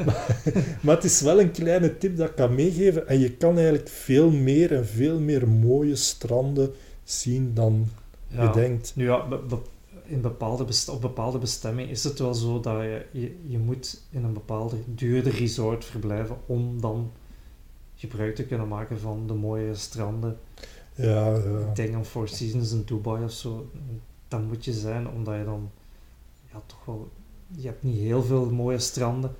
maar, 0.05 0.25
maar 0.83 0.95
het 0.95 1.03
is 1.03 1.21
wel 1.21 1.39
een 1.41 1.51
kleine 1.51 1.97
tip 1.97 2.17
dat 2.17 2.29
ik 2.29 2.35
kan 2.35 2.55
meegeven. 2.55 3.07
En 3.07 3.19
je 3.19 3.31
kan 3.31 3.55
eigenlijk 3.57 3.89
veel 3.89 4.31
meer 4.31 4.73
en 4.75 4.85
veel 4.87 5.19
meer 5.19 5.47
mooie 5.47 5.95
stranden 5.95 6.71
zien 7.03 7.51
dan 7.53 7.89
Ja. 8.27 8.43
je 8.43 8.51
denkt. 8.51 8.91
Nu 8.95 9.05
ja, 9.05 9.27
be- 9.27 9.41
be- 9.49 9.57
in 10.07 10.21
bepaalde 10.21 10.65
op 10.91 11.01
bepaalde 11.01 11.37
bestemmingen 11.37 11.89
is 11.91 12.03
het 12.03 12.19
wel 12.19 12.33
zo 12.33 12.59
dat 12.59 12.81
je, 12.81 13.05
je, 13.11 13.35
je 13.47 13.57
moet 13.57 14.01
in 14.09 14.23
een 14.23 14.33
bepaalde 14.33 14.75
duurder 14.85 15.33
resort 15.35 15.85
verblijven 15.85 16.35
om 16.45 16.81
dan 16.81 17.11
gebruik 17.95 18.35
te 18.35 18.43
kunnen 18.45 18.67
maken 18.67 18.99
van 18.99 19.27
de 19.27 19.33
mooie 19.33 19.75
stranden. 19.75 20.37
Ja, 20.95 21.35
ja. 21.35 21.59
Ik 21.69 21.75
denk 21.75 21.93
aan 21.95 22.05
Four 22.05 22.27
Seasons 22.27 22.71
in 22.71 22.83
Dubai 22.85 23.23
of 23.23 23.31
zo. 23.31 23.69
Dat 24.27 24.41
moet 24.43 24.65
je 24.65 24.73
zijn, 24.73 25.07
omdat 25.07 25.35
je 25.37 25.43
dan 25.43 25.69
ja, 26.51 26.61
toch 26.65 26.85
wel... 26.85 27.09
Je 27.47 27.67
hebt 27.67 27.83
niet 27.83 27.97
heel 27.99 28.23
veel 28.23 28.49
mooie 28.49 28.79
stranden. 28.79 29.35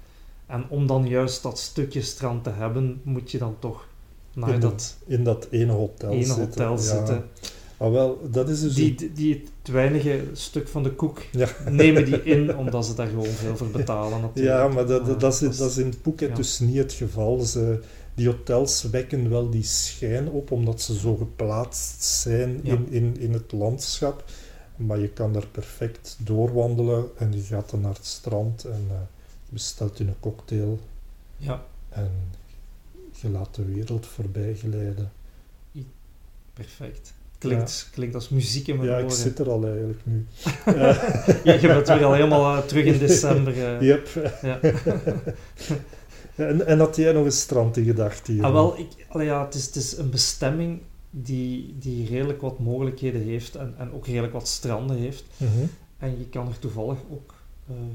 En 0.48 0.66
om 0.70 0.88
dan 0.88 1.08
juist 1.08 1.44
dat 1.44 1.60
stukje 1.60 2.02
strand 2.02 2.44
te 2.44 2.50
hebben, 2.50 3.02
moet 3.04 3.32
je 3.32 3.38
dan 3.38 3.56
toch 3.60 3.88
naar 4.34 4.54
In 4.54 4.60
dat 4.60 4.98
in 5.06 5.24
dat 5.24 5.48
ene 5.52 5.72
hotel 5.72 6.12
ene 6.12 6.24
zitten. 6.24 6.44
hotel 6.44 6.72
ja. 6.72 6.78
zitten. 6.78 7.24
Ah, 7.78 7.92
wel, 7.92 8.20
dat 8.32 8.50
is 8.50 8.62
dus... 8.62 8.74
Die, 8.74 8.96
die, 8.96 9.12
die 9.14 9.34
het 9.64 9.74
weinige 9.74 10.24
stuk 10.34 10.68
van 10.68 10.84
de 10.84 10.92
koek 10.92 11.22
Ja. 11.32 11.48
nemen 11.70 12.06
die 12.06 12.24
in, 12.24 12.58
omdat 12.58 12.86
ze 12.86 12.94
daar 12.94 13.08
gewoon 13.08 13.26
veel 13.26 13.58
voor 13.58 13.68
betalen 13.68 14.22
natuurlijk. 14.22 14.56
ja, 14.58 14.68
maar 14.68 14.86
dat, 14.86 15.06
dat, 15.06 15.20
dat, 15.20 15.42
is, 15.42 15.58
dat 15.58 15.70
is 15.70 15.78
in 15.78 15.94
Phuket 16.02 16.30
ja. 16.30 16.36
dus 16.36 16.60
niet 16.60 16.78
het 16.78 16.94
geval. 16.94 17.40
Ze, 17.40 17.80
die 18.14 18.28
hotels 18.28 18.84
wekken 18.84 19.30
wel 19.30 19.50
die 19.50 19.64
schijn 19.64 20.30
op, 20.30 20.52
omdat 20.52 20.82
ze 20.82 20.98
zo 20.98 21.16
geplaatst 21.16 22.04
zijn 22.04 22.60
Ja. 22.64 22.74
in, 22.74 22.88
in, 22.90 23.16
in 23.20 23.34
het 23.34 23.52
landschap. 23.52 24.24
Maar 24.76 25.00
je 25.00 25.10
kan 25.10 25.34
daar 25.34 25.48
perfect 25.48 26.18
doorwandelen 26.20 27.06
en 27.18 27.34
je 27.34 27.42
gaat 27.42 27.70
dan 27.70 27.82
naar 27.82 27.94
het 27.94 28.06
strand 28.06 28.64
en 28.64 28.86
eh, 28.90 28.96
bestelt 29.56 29.98
je 29.98 30.04
een 30.04 30.20
cocktail 30.20 30.80
Ja, 31.38 31.64
en 31.90 32.12
je 33.22 33.30
laat 33.30 33.56
de 33.56 33.66
wereld 33.66 34.06
voorbij 34.06 34.56
glijden. 34.56 35.12
perfect. 36.54 37.14
Klinkt, 37.38 37.90
klinkt 37.92 38.16
als 38.16 38.30
muziek 38.30 38.68
in 38.68 38.76
mijn 38.78 38.90
Ja, 38.90 38.98
ik 38.98 39.04
oren. 39.06 39.16
zit 39.16 39.40
er 39.40 39.50
al 39.50 39.66
eigenlijk 39.66 40.00
nu. 40.04 40.26
Je, 41.44 41.58
je 41.62 41.68
bent 41.68 41.88
weer 41.88 42.06
al 42.06 42.14
helemaal 42.14 42.58
eh, 42.58 42.66
terug 42.66 42.86
in 42.86 42.98
december. 43.00 43.76
eh. 43.76 43.82
Yep. 43.82 44.08
Ja. 44.42 44.60
En, 46.36 46.66
en 46.68 46.80
had 46.80 46.96
jij 46.96 47.12
nog 47.14 47.26
een 47.26 47.32
strand 47.32 47.78
in 47.78 47.86
gedachten 47.86 48.34
hier? 48.34 48.44
Ah, 48.44 48.52
wel, 48.54 48.80
ik, 48.80 48.88
allee, 49.10 49.26
ja, 49.26 49.46
het, 49.46 49.54
is, 49.54 49.66
het 49.66 49.76
is 49.76 49.98
een 49.98 50.10
bestemming 50.10 50.82
die, 51.10 51.76
die 51.80 52.08
redelijk 52.08 52.42
wat 52.42 52.60
mogelijkheden 52.60 53.22
heeft 53.22 53.56
en, 53.56 53.74
en 53.78 53.92
ook 53.94 54.06
redelijk 54.08 54.34
wat 54.34 54.48
stranden 54.48 54.98
heeft. 54.98 55.24
Mhm. 55.38 55.66
En 55.98 56.18
je 56.20 56.26
kan 56.30 56.48
er 56.48 56.60
toevallig 56.60 56.98
ook 57.12 57.34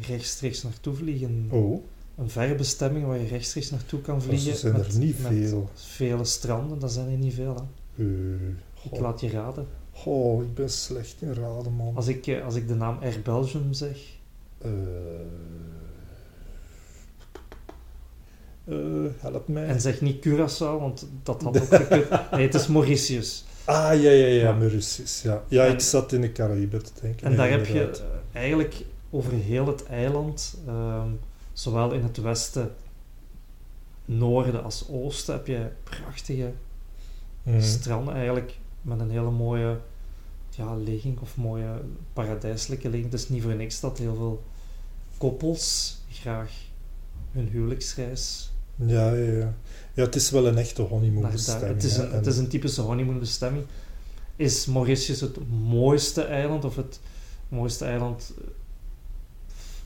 rechtstreeks 0.08 0.62
naartoe 0.62 0.94
vliegen. 0.94 1.48
Oh, 1.50 1.84
Een 2.16 2.30
verre 2.30 2.54
bestemming 2.54 3.06
waar 3.06 3.18
je 3.18 3.26
rechtstreeks 3.26 3.70
naartoe 3.70 4.00
kan 4.00 4.14
er 4.14 4.22
vliegen. 4.22 4.56
zijn 4.56 4.74
er 4.74 4.96
niet 4.98 5.16
veel. 5.20 5.70
vele 5.74 6.24
stranden, 6.24 6.78
dat 6.78 6.92
zijn 6.92 7.10
er 7.10 7.16
niet 7.18 7.34
veel. 7.34 7.54
Hè. 7.94 8.04
Eh, 8.04 8.92
Ik 8.92 9.00
laat 9.00 9.20
je 9.20 9.30
raden. 9.30 9.66
Goh, 9.92 10.42
ik 10.42 10.54
ben 10.54 10.70
slecht 10.70 11.16
in 11.22 11.32
raden, 11.34 11.72
man. 11.72 11.96
Als 11.96 12.06
ik, 12.08 12.26
eh, 12.26 12.44
als 12.44 12.54
ik 12.54 12.68
de 12.68 12.74
naam 12.74 12.98
Air 13.02 13.20
Belgium 13.22 13.72
zeg, 13.72 13.98
Eh, 14.58 14.70
eh, 18.64 18.76
help 19.18 19.48
mij. 19.48 19.66
en 19.66 19.80
zeg 19.80 20.00
niet 20.00 20.26
Curaçao, 20.28 20.78
want 20.80 21.06
dat 21.22 21.42
had 21.42 21.60
ook 21.60 21.74
gekund. 21.74 22.30
Nee, 22.30 22.42
het 22.46 22.54
is 22.54 22.66
Mauritius. 22.66 23.44
Ah, 23.64 23.74
ja, 24.02 24.10
ja, 24.10 24.10
ja, 24.10 24.26
Ja. 24.26 24.52
Mauritius. 24.52 25.22
Ja, 25.22 25.42
ja 25.48 25.66
En- 25.66 25.72
ik 25.72 25.80
zat 25.80 26.12
in 26.12 26.20
de 26.20 26.32
Caraïben 26.32 26.82
te 26.84 26.90
denken. 27.00 27.26
En 27.26 27.36
daar 27.36 27.50
heb 27.50 27.66
je 27.66 27.90
eh, 27.90 27.98
eigenlijk 28.32 28.74
over 29.10 29.32
heel 29.32 29.66
het 29.66 29.86
eiland, 29.86 30.56
ehm, 30.66 31.08
zowel 31.52 31.92
in 31.92 32.02
het 32.02 32.16
westen, 32.16 32.72
noorden 34.04 34.64
als 34.64 34.86
oosten, 34.90 35.34
heb 35.34 35.46
je 35.46 35.68
prachtige 35.84 36.52
Mhm. 37.42 37.60
stranden 37.60 38.14
eigenlijk 38.14 38.58
met 38.82 39.00
een 39.00 39.10
hele 39.10 39.30
mooie 39.30 39.78
ja, 40.50 40.74
ligging 40.74 41.20
of 41.20 41.36
mooie 41.36 41.80
paradijselijke 42.12 42.88
ligging. 42.88 43.12
Het 43.12 43.20
is 43.20 43.28
niet 43.28 43.42
voor 43.42 43.54
niks 43.54 43.80
dat 43.80 43.98
heel 43.98 44.14
veel 44.14 44.42
koppels 45.18 45.98
graag 46.10 46.50
hun 47.32 47.48
huwelijksreis 47.48 48.52
Ja, 48.76 49.12
ja, 49.14 49.32
ja. 49.32 49.54
Ja, 49.94 50.04
het 50.04 50.14
is 50.14 50.30
wel 50.30 50.46
een 50.46 50.58
echte 50.58 50.82
honeymoon 50.82 51.22
naar 51.22 51.30
daar. 51.30 51.32
bestemming. 51.32 51.72
Het 51.74 51.84
is, 51.84 51.96
een, 51.96 52.08
En- 52.10 52.12
het 52.16 52.26
is 52.26 52.36
een 52.38 52.48
typische 52.48 52.80
honeymoon 52.80 53.18
bestemming. 53.18 53.64
Is 54.36 54.66
Mauritius 54.66 55.20
het 55.20 55.36
mooiste 55.50 56.22
eiland 56.22 56.64
of 56.64 56.76
het 56.76 57.00
mooiste 57.48 57.84
eiland 57.84 58.32
eh, 58.38 58.44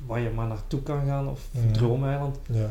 waar 0.06 0.20
je 0.20 0.30
maar 0.30 0.46
naartoe 0.46 0.82
kan 0.82 1.06
gaan, 1.06 1.28
of. 1.28 1.40
Droomeiland, 1.72 2.36
Ja. 2.50 2.70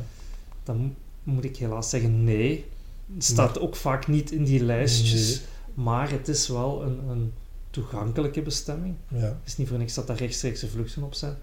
dan 0.63 0.77
mo- 0.77 0.91
moet 1.23 1.43
ik 1.43 1.57
helaas 1.57 1.89
zeggen 1.89 2.23
nee. 2.23 2.65
Het 3.13 3.23
staat 3.23 3.59
ook 3.59 3.75
vaak 3.75 4.07
niet 4.07 4.31
in 4.31 4.43
die 4.43 4.63
lijstjes, 4.63 5.41
maar 5.73 6.11
het 6.11 6.27
is 6.27 6.47
wel 6.47 6.83
een, 6.83 6.99
een 7.09 7.33
toegankelijke 7.69 8.41
bestemming. 8.41 8.95
Ja. 9.07 9.17
Het 9.19 9.35
is 9.45 9.57
niet 9.57 9.67
voor 9.67 9.77
niks 9.77 9.93
dat 9.93 10.07
daar 10.07 10.17
rechtstreekse 10.17 10.67
vluchten 10.67 11.03
op 11.03 11.13
zijn. 11.13 11.35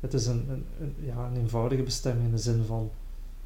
Het 0.00 0.14
is 0.14 0.26
een, 0.26 0.44
een, 0.50 0.64
een- 0.80 0.94
ja, 1.06 1.26
een 1.32 1.40
eenvoudige 1.40 1.82
bestemming 1.82 2.24
in 2.26 2.30
de 2.32 2.38
zin 2.38 2.64
van, 2.66 2.90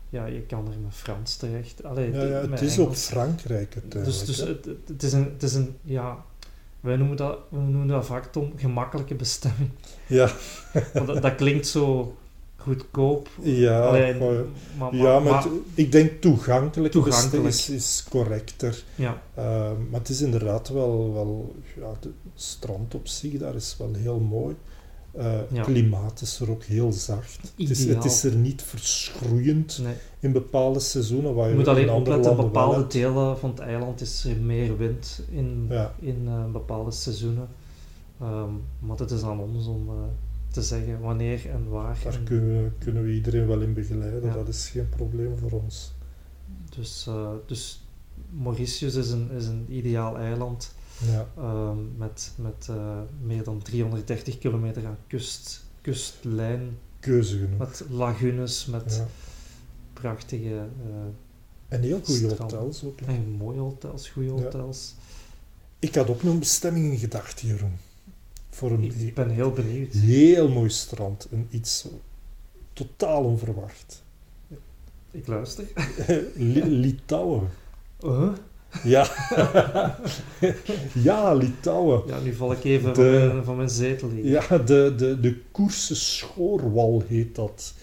ja, 0.09 0.27
je 0.27 0.41
kan 0.41 0.59
er 0.73 0.79
met 0.85 0.95
Frans 0.95 1.37
terecht. 1.37 1.85
Allee, 1.85 2.13
Ja, 2.13 2.19
het 2.51 2.61
is 2.61 2.79
ook. 2.79 2.95
Frankrijk. 2.97 3.77
Dus, 3.89 4.25
dus 4.25 4.37
het, 4.39 4.69
het 4.87 5.03
is 5.03 5.13
een, 5.13 5.25
het 5.33 5.43
is 5.43 5.55
een, 5.55 5.77
ja, 5.83 6.25
wij 6.81 6.97
noemen 6.97 7.17
dat, 7.17 7.39
we 7.49 7.59
noemen 7.59 7.87
dat 7.87 8.07
vaak 8.07 8.33
Tom, 8.33 8.53
gemakkelijke 8.57 9.15
bestemming. 9.15 9.71
Ja, 10.07 10.31
Want 10.95 11.07
dat, 11.07 11.23
dat 11.23 11.35
klinkt 11.35 11.67
zo 11.67 12.15
goedkoop. 12.57 13.29
ja, 13.43 13.91
maar- 14.79 14.95
ja, 14.95 15.19
maar, 15.19 15.47
ik 15.75 15.93
denk 15.93 16.21
toegankelijk, 16.21 16.93
Toegankelijk. 16.93 17.47
Is, 17.49 17.69
is 17.71 18.05
correcter. 18.11 18.83
ja, 18.95 19.23
Uh, 19.39 19.45
maar 19.91 20.01
het 20.01 20.09
is 20.09 20.21
inderdaad 20.21 20.69
wel, 20.69 21.13
wel 21.13 21.55
ja, 21.77 21.89
het 22.01 22.09
strand 22.35 22.95
op 22.95 23.07
zich, 23.09 23.33
daar 23.39 23.55
is 23.55 23.77
wel 23.79 23.95
heel 23.95 24.19
mooi. 24.21 24.55
Uh, 25.19 25.39
Ja. 25.53 25.63
Klimaat 25.63 26.21
is 26.21 26.41
er 26.41 26.51
ook 26.51 26.63
heel 26.65 26.93
zacht. 26.93 27.41
Het 27.57 27.71
is, 27.71 27.85
het 27.85 28.05
is 28.05 28.25
er 28.25 28.35
niet 28.35 28.63
verschroeiend 28.63 29.79
nee. 29.83 29.95
in 30.21 30.33
bepaalde 30.33 30.81
seizoenen, 30.81 31.35
waar 31.35 31.45
Je 31.45 31.51
je 31.51 31.57
moet 31.59 31.69
alleen 31.69 31.91
opletten, 31.91 32.37
bepaalde 32.37 32.87
delen 32.87 33.39
van 33.39 33.51
het 33.51 33.59
eiland 33.59 34.01
is 34.01 34.25
er 34.25 34.37
meer 34.37 34.77
wind 34.77 35.23
in, 35.31 35.67
Ja. 35.69 35.95
in 35.99 36.23
eh, 36.27 36.51
bepaalde 36.53 36.91
seizoenen. 36.91 37.49
Ehm, 38.21 38.51
maar 38.79 38.97
het 38.97 39.11
is 39.11 39.23
aan 39.23 39.41
ons 39.41 39.67
om 39.67 39.89
eh, 39.89 39.95
te 40.51 40.63
zeggen 40.63 41.01
wanneer 41.01 41.49
en 41.51 41.69
waar. 41.69 41.99
Daar 42.05 42.15
En 42.15 42.25
kunnen 42.25 42.63
we, 42.63 42.71
kunnen 42.79 43.03
we 43.03 43.13
iedereen 43.13 43.47
wel 43.47 43.61
in 43.61 43.73
begeleiden, 43.75 44.25
Ja. 44.25 44.35
dat 44.35 44.49
is 44.49 44.69
geen 44.69 44.89
probleem 44.89 45.39
voor 45.39 45.51
ons. 45.51 45.93
dus, 46.77 47.09
dus 47.47 47.83
Mauritius 48.31 48.95
is 48.95 49.11
een, 49.11 49.31
is 49.31 49.47
een 49.47 49.67
ideaal 49.69 50.17
eiland 50.19 50.75
Ja, 51.07 51.27
ehm, 51.37 51.97
met, 51.97 52.33
met 52.37 52.67
eh, 52.71 53.01
meer 53.23 53.45
dan 53.45 53.63
330 53.63 54.39
kilometer 54.39 54.87
aan 54.87 54.97
kust, 55.07 55.65
kustlijn, 55.81 56.79
keuze 57.01 57.39
genoeg. 57.39 57.59
met 57.59 57.85
lagunes, 57.91 58.67
met 58.67 58.95
Ja. 58.95 59.07
prachtige 59.93 60.55
eh, 60.57 60.65
En 61.69 61.83
heel 61.83 62.01
goede 62.05 62.29
hotels 62.29 62.85
ook. 62.85 63.01
hè. 63.01 63.07
en 63.13 63.31
mooie 63.31 63.59
hotels, 63.61 64.09
goede 64.09 64.29
Ja. 64.29 64.35
hotels. 64.43 64.95
Ik 65.79 65.95
had 65.95 66.09
ook 66.11 66.23
nog 66.23 66.33
een 66.33 66.39
bestemming 66.39 66.93
in 66.93 66.99
gedachten, 66.99 67.47
Jeroen. 67.49 67.77
Voor 68.51 68.71
een 68.71 68.83
Ik 68.83 69.15
ben 69.15 69.31
heel 69.31 69.51
benieuwd. 69.53 69.93
heel 69.93 70.49
mooi 70.49 70.69
strand. 70.71 71.29
En 71.31 71.47
iets 71.51 71.87
totaal 72.73 73.25
onverwacht. 73.25 74.03
Ik 75.11 75.27
luister. 75.27 75.65
Li- 76.35 76.65
Litouwen. 76.65 77.49
Huh? 78.01 78.33
Ja. 78.85 79.07
ja, 80.95 81.35
Litouwen. 81.35 82.03
Ja, 82.07 82.19
nu 82.21 82.33
val 82.35 82.53
ik 82.53 82.65
even 82.65 82.95
De- 82.95 82.95
van, 82.95 83.29
mijn, 83.33 83.45
van 83.45 83.57
mijn 83.57 83.71
zetel 83.71 84.11
hier. 84.11 84.25
Ja, 84.27 84.59
de, 84.59 84.95
de, 84.97 85.21
de 85.21 85.41
Koerse 85.51 85.95
Schoorwal 85.97 87.03
heet 87.09 87.35
dat. 87.35 87.75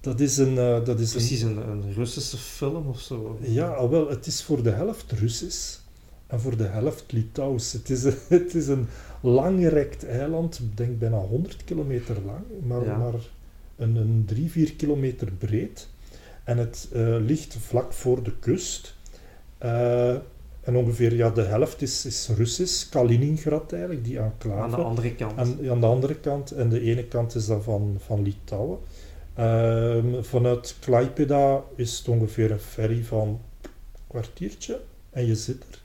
Dat 0.00 0.20
is 0.20 0.36
een... 0.36 0.58
eh, 0.58 0.84
dat 0.84 1.00
is 1.00 1.10
Precies 1.10 1.42
een, 1.42 1.56
een 1.68 1.92
Russische 1.94 2.36
film 2.36 2.86
of 2.88 3.00
zo. 3.00 3.38
ja, 3.40 3.68
ah, 3.68 3.90
wel, 3.90 4.08
het 4.10 4.26
is 4.26 4.42
voor 4.42 4.62
de 4.62 4.70
helft 4.70 5.12
Russisch 5.12 5.76
en 6.26 6.40
voor 6.40 6.56
de 6.56 6.64
helft 6.64 7.04
Litouws. 7.12 7.72
Het 7.72 7.90
is, 7.90 8.04
een- 8.04 8.16
het 8.38 8.54
is 8.54 8.66
een 8.68 8.86
langgerekt 9.20 10.04
eiland, 10.06 10.58
ik 10.58 10.76
denk 10.76 10.98
bijna 10.98 11.16
100 11.18 11.64
kilometer 11.64 12.16
lang, 12.26 12.44
maar, 12.66 12.84
Ja. 12.84 12.96
maar 12.96 13.14
een, 13.76 13.96
een 13.96 14.22
3, 14.26 14.50
4 14.50 14.72
kilometer 14.74 15.32
breed. 15.38 15.88
En 16.44 16.58
het 16.58 16.88
eh, 16.92 17.16
ligt 17.26 17.56
vlak 17.60 17.92
voor 17.92 18.22
de 18.22 18.32
kust. 18.40 18.94
Eh, 19.64 20.14
en 20.60 20.76
ongeveer 20.76 21.14
ja, 21.14 21.30
de 21.30 21.42
helft 21.42 21.82
is, 21.82 22.06
is 22.06 22.28
Russisch, 22.36 22.88
Kaliningrad 22.88 23.72
eigenlijk, 23.72 24.04
die 24.04 24.18
enclave. 24.18 24.60
Aan 24.62 24.70
de 24.70 24.76
andere 24.76 25.14
kant. 25.14 25.38
Aan, 25.38 25.58
aan 25.70 25.80
de 25.80 25.86
andere 25.86 26.14
kant, 26.14 26.50
en 26.50 26.68
de 26.68 26.80
ene 26.80 27.04
kant 27.04 27.34
is 27.34 27.46
dan 27.46 27.62
van, 27.62 27.96
van 28.04 28.22
Litouwen. 28.22 28.78
Ehm, 29.34 30.22
vanuit 30.22 30.76
Klaipeda 30.80 31.62
is 31.76 31.98
het 31.98 32.08
ongeveer 32.08 32.50
een 32.50 32.58
ferry 32.60 33.02
van 33.04 33.28
een 33.28 33.70
kwartiertje 34.06 34.80
en 35.10 35.26
je 35.26 35.34
zit 35.34 35.62
er. 35.70 35.82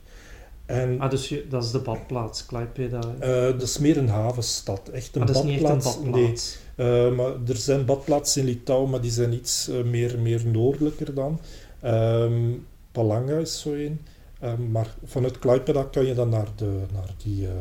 En 0.65 0.99
Ah, 1.01 1.09
dus 1.09 1.29
je, 1.29 1.45
dat 1.49 1.63
is 1.63 1.71
de 1.71 1.79
badplaats, 1.79 2.45
Klaipeda. 2.45 2.99
eh, 3.19 3.29
dat 3.43 3.61
is 3.61 3.77
meer 3.77 3.97
een 3.97 4.09
havenstad, 4.09 4.89
echt 4.89 5.15
een 5.15 5.21
ah, 5.21 5.27
dat 5.27 5.35
is 5.35 5.43
niet 5.43 5.53
echt 5.53 5.69
een 5.69 5.69
badplaats. 5.77 5.97
badplaats. 6.03 6.57
Nee, 6.75 7.07
eh, 7.07 7.15
maar 7.15 7.31
er 7.47 7.55
zijn 7.57 7.85
badplaatsen 7.85 8.41
in 8.41 8.47
Litouwen, 8.47 8.89
maar 8.89 9.01
die 9.01 9.11
zijn 9.11 9.33
iets 9.33 9.69
meer, 9.85 10.19
meer 10.19 10.47
noordelijker 10.47 11.13
dan. 11.13 11.39
Ehm, 11.81 12.51
Palanga 12.91 13.37
is 13.37 13.59
zo 13.59 13.73
een. 13.73 13.99
Ehm, 14.39 14.71
maar 14.71 14.95
vanuit 15.03 15.39
Klaipeda 15.39 15.83
kan 15.83 16.05
je 16.05 16.13
dan 16.13 16.29
naar, 16.29 16.47
de, 16.55 16.81
naar, 16.93 17.13
die, 17.23 17.47
ehm, 17.47 17.55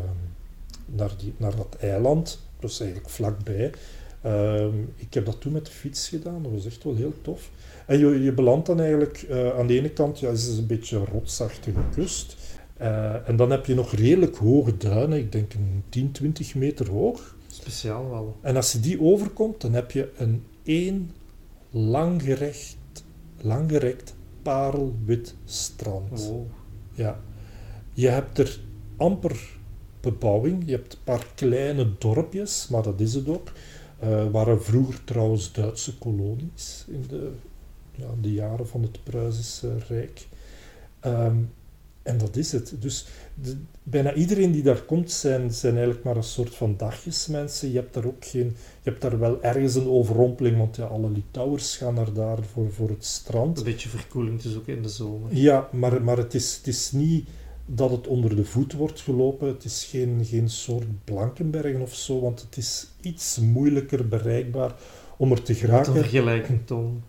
naar, 0.86 1.12
die, 1.18 1.34
naar 1.36 1.56
dat 1.56 1.76
eiland. 1.80 2.38
Dat 2.60 2.70
is 2.70 2.80
eigenlijk 2.80 3.10
vlakbij. 3.10 3.72
Ehm, 4.22 4.74
ik 4.96 5.14
heb 5.14 5.24
dat 5.24 5.40
toen 5.40 5.52
met 5.52 5.66
de 5.66 5.72
fiets 5.72 6.08
gedaan. 6.08 6.42
Dat 6.42 6.52
was 6.52 6.66
echt 6.66 6.84
wel 6.84 6.94
heel 6.94 7.14
tof. 7.22 7.50
En 7.86 7.98
je, 7.98 8.22
je 8.22 8.32
belandt 8.32 8.66
dan 8.66 8.80
eigenlijk 8.80 9.22
eh, 9.28 9.58
aan 9.58 9.66
de 9.66 9.78
ene 9.78 9.90
kant, 9.90 10.18
ja, 10.18 10.30
is 10.30 10.44
het 10.44 10.58
een 10.58 10.66
beetje 10.66 10.96
een 10.96 11.06
rotsachtige 11.06 11.80
kust. 11.94 12.36
Eh, 12.76 13.28
en 13.28 13.36
dan 13.36 13.50
heb 13.50 13.66
je 13.66 13.74
nog 13.74 13.92
redelijk 13.92 14.36
hoge 14.36 14.76
duinen, 14.76 15.18
ik 15.18 15.32
denk 15.32 15.54
een 15.54 15.82
10, 15.88 16.12
20 16.12 16.54
meter 16.54 16.90
hoog. 16.90 17.36
Speciaal 17.46 18.10
wel. 18.10 18.36
En 18.40 18.56
als 18.56 18.72
je 18.72 18.80
die 18.80 19.00
overkomt, 19.00 19.60
dan 19.60 19.72
heb 19.72 19.90
je 19.90 20.10
een 20.16 20.44
één 20.62 21.10
langgerecht, 21.70 22.76
langgerekt 23.40 24.14
parelwit 24.48 25.34
strand. 25.44 26.26
Wow. 26.26 26.46
Ja. 26.94 27.20
Je 27.92 28.08
hebt 28.08 28.38
er 28.38 28.60
amper 28.96 29.58
bebouwing. 30.00 30.62
Je 30.66 30.72
hebt 30.72 30.92
een 30.92 31.04
paar 31.04 31.26
kleine 31.34 31.98
dorpjes, 31.98 32.68
maar 32.68 32.82
dat 32.82 33.00
is 33.00 33.14
het 33.14 33.28
ook. 33.28 33.52
Eh 33.98 34.30
waren 34.30 34.62
vroeger 34.62 35.04
trouwens 35.04 35.52
Duitse 35.52 35.98
kolonies 35.98 36.84
in 36.88 37.04
de, 37.08 37.32
ja, 37.94 38.06
de 38.20 38.32
jaren 38.32 38.68
van 38.68 38.82
het 38.82 39.04
Pruisische 39.04 39.78
Rijk. 39.88 40.26
Ehm, 41.00 41.36
en 42.08 42.18
dat 42.18 42.36
is 42.36 42.52
het. 42.52 42.74
Dus 42.78 43.06
de- 43.34 43.56
bijna 43.82 44.14
iedereen 44.14 44.52
die 44.52 44.62
daar 44.62 44.82
komt, 44.82 45.10
zijn, 45.10 45.50
zijn 45.52 45.74
eigenlijk 45.74 46.04
maar 46.04 46.16
een 46.16 46.22
soort 46.22 46.54
van 46.54 46.74
dagjesmensen. 46.76 47.70
Je 47.70 47.76
hebt 47.76 47.94
daar 47.94 48.04
ook 48.04 48.24
geen... 48.24 48.56
Je 48.82 48.90
hebt 48.90 49.00
daar 49.02 49.18
wel 49.18 49.42
ergens 49.42 49.74
een 49.74 49.88
overrompeling, 49.88 50.56
want 50.58 50.76
ja, 50.76 50.84
alle 50.84 51.10
Litouwers 51.10 51.76
gaan 51.76 51.94
naar 51.94 52.12
daar 52.12 52.38
voor, 52.52 52.72
voor 52.72 52.88
het 52.88 53.04
strand. 53.04 53.58
Een 53.58 53.64
beetje 53.64 53.88
verkoeling 53.88 54.40
dus 54.42 54.56
ook 54.56 54.66
in 54.66 54.82
de 54.82 54.88
zomer. 54.88 55.34
Ja, 55.36 55.68
maar, 55.72 56.02
maar 56.02 56.16
het, 56.16 56.34
is, 56.34 56.56
het 56.56 56.66
is 56.66 56.92
niet 56.92 57.28
dat 57.66 57.90
het 57.90 58.06
onder 58.06 58.36
de 58.36 58.44
voet 58.44 58.72
wordt 58.72 59.00
gelopen. 59.00 59.48
Het 59.48 59.64
is 59.64 59.84
geen, 59.90 60.20
geen 60.24 60.48
soort 60.50 61.04
Blankenbergen 61.04 61.80
of 61.80 61.94
zo, 61.94 62.20
want 62.20 62.40
het 62.40 62.56
is 62.56 62.86
iets 63.00 63.38
moeilijker 63.38 64.08
bereikbaar 64.08 64.74
om 65.16 65.30
er 65.32 65.42
te 65.42 65.54
geraken. 65.54 65.92
vergelijking, 65.92 66.60
Tom. 66.64 67.02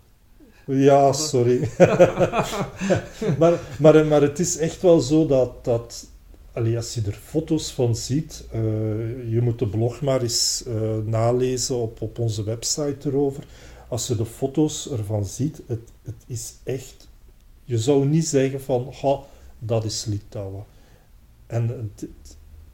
Ja, 0.70 1.12
sorry. 1.12 1.68
maar, 3.38 3.60
maar, 3.78 4.06
maar 4.06 4.22
het 4.22 4.38
is 4.38 4.56
echt 4.56 4.82
wel 4.82 5.00
zo 5.00 5.26
dat, 5.26 5.64
dat 5.64 6.06
allee, 6.52 6.76
als 6.76 6.94
je 6.94 7.02
er 7.06 7.18
foto's 7.24 7.72
van 7.72 7.96
ziet, 7.96 8.44
eh, 8.52 8.60
je 9.32 9.40
moet 9.42 9.58
de 9.58 9.66
blog 9.68 10.00
maar 10.00 10.22
eens 10.22 10.62
eh, 10.66 10.96
nalezen 11.04 11.76
op, 11.76 12.00
op 12.00 12.18
onze 12.18 12.42
website 12.44 13.08
erover. 13.08 13.44
Als 13.88 14.06
je 14.06 14.16
de 14.16 14.26
foto's 14.26 14.90
ervan 14.90 15.24
ziet, 15.24 15.62
het, 15.66 15.80
het 16.02 16.14
is 16.26 16.54
echt... 16.64 17.08
Je 17.64 17.78
zou 17.78 18.06
niet 18.06 18.26
zeggen 18.26 18.60
van, 18.60 18.92
ha, 19.02 19.18
dat 19.58 19.84
is 19.84 20.04
Litouwen. 20.04 20.64
En, 21.46 21.68
het- 21.96 22.08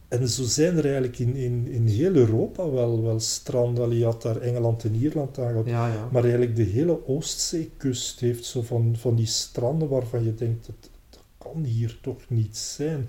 en 0.08 0.28
zo 0.28 0.42
zijn 0.44 0.76
er 0.76 0.84
eigenlijk 0.84 1.18
in, 1.18 1.36
in, 1.36 1.66
in 1.68 1.86
heel 1.86 2.14
Europa 2.14 2.70
wel, 2.70 3.02
wel 3.02 3.20
stranden. 3.20 3.98
Je 3.98 4.04
had 4.04 4.22
daar 4.22 4.36
Engeland 4.40 4.84
en 4.84 4.94
Ierland 4.94 5.38
aan 5.38 5.48
gehad. 5.48 5.66
Ja, 5.66 5.86
ja. 5.88 6.08
Maar 6.12 6.22
eigenlijk 6.22 6.56
de 6.56 6.62
hele 6.62 7.06
Oostzeekust 7.06 8.20
heeft 8.20 8.44
zo 8.44 8.62
van, 8.62 8.94
van 8.98 9.14
die 9.14 9.26
stranden 9.26 9.88
waarvan 9.88 10.24
je 10.24 10.34
denkt, 10.34 10.66
dat, 10.66 10.90
dat 11.10 11.22
kan 11.38 11.62
hier 11.64 11.98
toch 12.02 12.20
niet 12.28 12.56
zijn. 12.56 13.08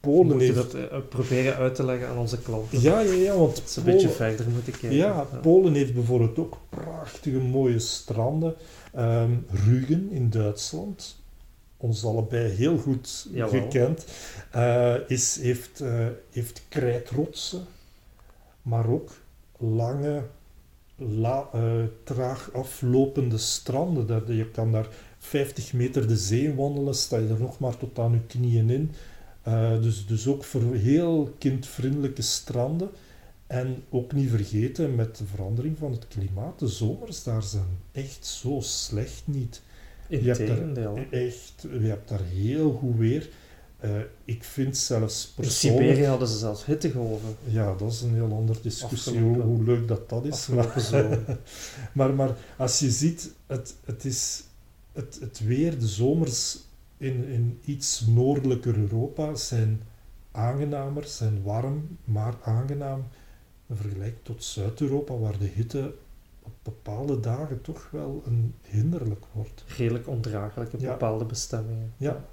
Polen 0.00 0.26
moeten 0.26 0.46
heeft... 0.46 0.72
dat 0.72 0.74
eh, 0.90 0.98
proberen 1.08 1.56
uit 1.56 1.74
te 1.74 1.84
leggen 1.84 2.08
aan 2.08 2.18
onze 2.18 2.38
klanten. 2.38 2.80
Ja, 2.80 3.00
ja, 3.00 3.12
ja, 3.12 3.36
want 3.36 3.56
Dat 3.56 3.70
ze 3.70 3.78
een 3.78 3.84
Polen, 3.84 4.00
beetje 4.02 4.14
verder 4.16 4.46
moeten 4.48 4.72
kijken. 4.72 4.98
ja, 4.98 5.26
Polen 5.42 5.74
heeft 5.74 5.94
bijvoorbeeld 5.94 6.38
ook 6.38 6.58
prachtige 6.68 7.38
mooie 7.38 7.78
stranden. 7.78 8.54
Ehm 8.94 9.30
Rügen 9.66 10.10
in 10.10 10.30
Duitsland, 10.30 11.17
ons 11.78 12.04
allebei 12.04 12.48
heel 12.48 12.78
goed 12.78 13.28
Jawel. 13.32 13.48
gekend, 13.62 14.04
eh, 14.50 14.94
is, 15.06 15.38
heeft, 15.40 15.80
eh, 15.80 16.06
heeft 16.30 16.62
krijtrotsen, 16.68 17.64
maar 18.62 18.88
ook 18.88 19.10
lange, 19.56 20.22
la, 20.96 21.48
eh, 21.52 21.82
traag 22.04 22.50
aflopende 22.52 23.38
stranden. 23.38 24.36
Je 24.36 24.50
kan 24.50 24.72
daar 24.72 24.88
50 25.18 25.72
meter 25.72 26.08
de 26.08 26.16
zee 26.16 26.54
wandelen, 26.54 26.94
sta 26.94 27.16
je 27.16 27.28
er 27.28 27.40
nog 27.40 27.58
maar 27.58 27.76
tot 27.76 27.98
aan 27.98 28.12
je 28.12 28.20
knieën 28.26 28.70
in. 28.70 28.92
Dus, 29.82 30.06
dus 30.06 30.26
ook 30.26 30.44
voor 30.44 30.74
heel 30.74 31.34
kindvriendelijke 31.38 32.22
stranden. 32.22 32.90
En 33.46 33.82
ook 33.90 34.12
niet 34.12 34.30
vergeten 34.30 34.94
met 34.94 35.16
de 35.16 35.24
verandering 35.24 35.78
van 35.78 35.92
het 35.92 36.08
klimaat. 36.08 36.58
De 36.58 36.66
zomers 36.68 37.22
daar 37.22 37.42
zijn 37.42 37.78
echt 37.92 38.26
zo 38.26 38.60
slecht 38.60 39.22
niet. 39.24 39.62
Je 40.08 40.16
hebt 40.16 40.38
daar 40.38 40.48
Integendeel. 40.48 40.98
echt, 41.10 41.66
je 41.80 41.86
hebt 41.88 42.08
daar 42.08 42.22
heel 42.24 42.72
goed 42.72 42.96
weer. 42.96 43.28
Eh, 43.78 43.90
ik 44.24 44.44
vind 44.44 44.76
zelfs 44.76 45.26
In 45.26 45.42
persoonlijk... 45.42 45.82
Siberië 45.88 46.06
hadden 46.06 46.28
ze 46.28 46.38
zelfs 46.38 46.64
hittegolven. 46.64 47.36
Ja, 47.44 47.74
dat 47.74 47.92
is 47.92 48.00
een 48.00 48.14
heel 48.14 48.32
andere 48.32 48.58
discussie, 48.62 49.18
hoe, 49.20 49.28
Afgelopen- 49.30 49.54
hoe 49.54 49.64
leuk 49.64 49.88
dat 49.88 50.08
dat 50.08 50.24
is. 50.24 50.46
Maar, 50.46 50.84
maar, 51.92 52.14
maar 52.14 52.36
als 52.56 52.78
je 52.78 52.90
ziet, 52.90 53.32
het, 53.46 53.74
het, 53.84 54.04
is, 54.04 54.42
het, 54.92 55.18
het 55.20 55.40
weer, 55.44 55.78
de 55.78 55.88
zomers 55.88 56.58
in, 56.96 57.24
in 57.24 57.58
iets 57.64 58.04
noordelijker 58.06 58.76
Europa 58.78 59.34
zijn 59.34 59.82
aangenamer, 60.32 61.04
zijn 61.04 61.42
warm, 61.42 61.98
maar 62.04 62.34
aangenaam. 62.42 63.04
In 63.66 63.76
vergelijking 63.76 64.24
tot 64.24 64.44
Zuid-Europa, 64.44 65.14
waar 65.18 65.38
de 65.38 65.46
hitte 65.54 65.94
op 66.48 66.54
bepaalde 66.74 67.20
dagen 67.20 67.60
toch 67.60 67.88
wel 67.90 68.22
een 68.26 68.54
hinderlijk 68.62 69.24
wordt. 69.32 69.64
Redelijk 69.76 70.08
ondraaglijk 70.08 70.72
in 70.72 70.80
Ja. 70.80 70.90
bepaalde 70.90 71.24
bestemmingen. 71.24 71.92
Ja, 71.96 72.24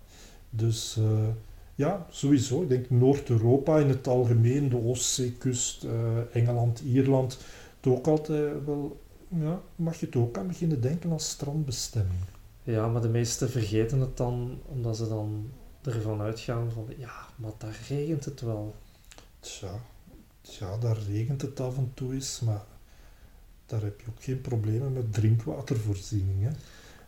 dus 0.49 0.97
eh, 0.97 1.27
ja, 1.75 2.05
sowieso. 2.09 2.61
Ik 2.61 2.69
denk 2.69 2.89
Noord-Europa 2.89 3.77
in 3.79 3.89
het 3.89 4.07
algemeen, 4.07 4.69
de 4.69 4.83
Oostzeekust, 4.83 5.83
eh, 5.83 6.35
Engeland, 6.35 6.79
Ierland, 6.79 7.37
het 7.81 7.93
ook 7.93 8.07
altijd 8.07 8.65
wel, 8.65 9.01
ja, 9.27 9.61
mag 9.75 9.99
je 9.99 10.05
het 10.05 10.15
ook 10.15 10.37
aan 10.37 10.47
beginnen 10.47 10.81
denken 10.81 11.11
als 11.11 11.29
strandbestemming. 11.29 12.19
Ja, 12.63 12.87
maar 12.87 13.01
de 13.01 13.09
meesten 13.09 13.49
vergeten 13.49 13.99
het 13.99 14.17
dan, 14.17 14.59
omdat 14.65 14.97
ze 14.97 15.07
dan 15.07 15.49
ervan 15.83 16.21
uitgaan 16.21 16.71
van, 16.71 16.85
ja, 16.97 17.13
maar 17.35 17.51
daar 17.57 17.79
regent 17.89 18.25
het 18.25 18.41
wel. 18.41 18.75
Tja, 19.39 19.79
ja, 20.41 20.77
daar 20.77 20.97
regent 21.09 21.41
het 21.41 21.59
af 21.59 21.77
en 21.77 21.91
toe 21.93 22.13
eens, 22.13 22.39
maar 22.39 22.63
daar 23.65 23.81
heb 23.81 23.99
je 23.99 24.05
ook 24.09 24.23
geen 24.23 24.41
problemen 24.41 24.93
met 24.93 25.13
drinkwatervoorziening. 25.13 26.43
Hè? 26.43 26.49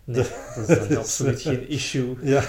Nee, 0.03 0.25
dat 0.55 0.69
is 0.69 0.87
dan 0.87 0.97
absoluut 0.97 1.41
geen 1.41 1.69
issue. 1.69 2.15
Ja, 2.33 2.43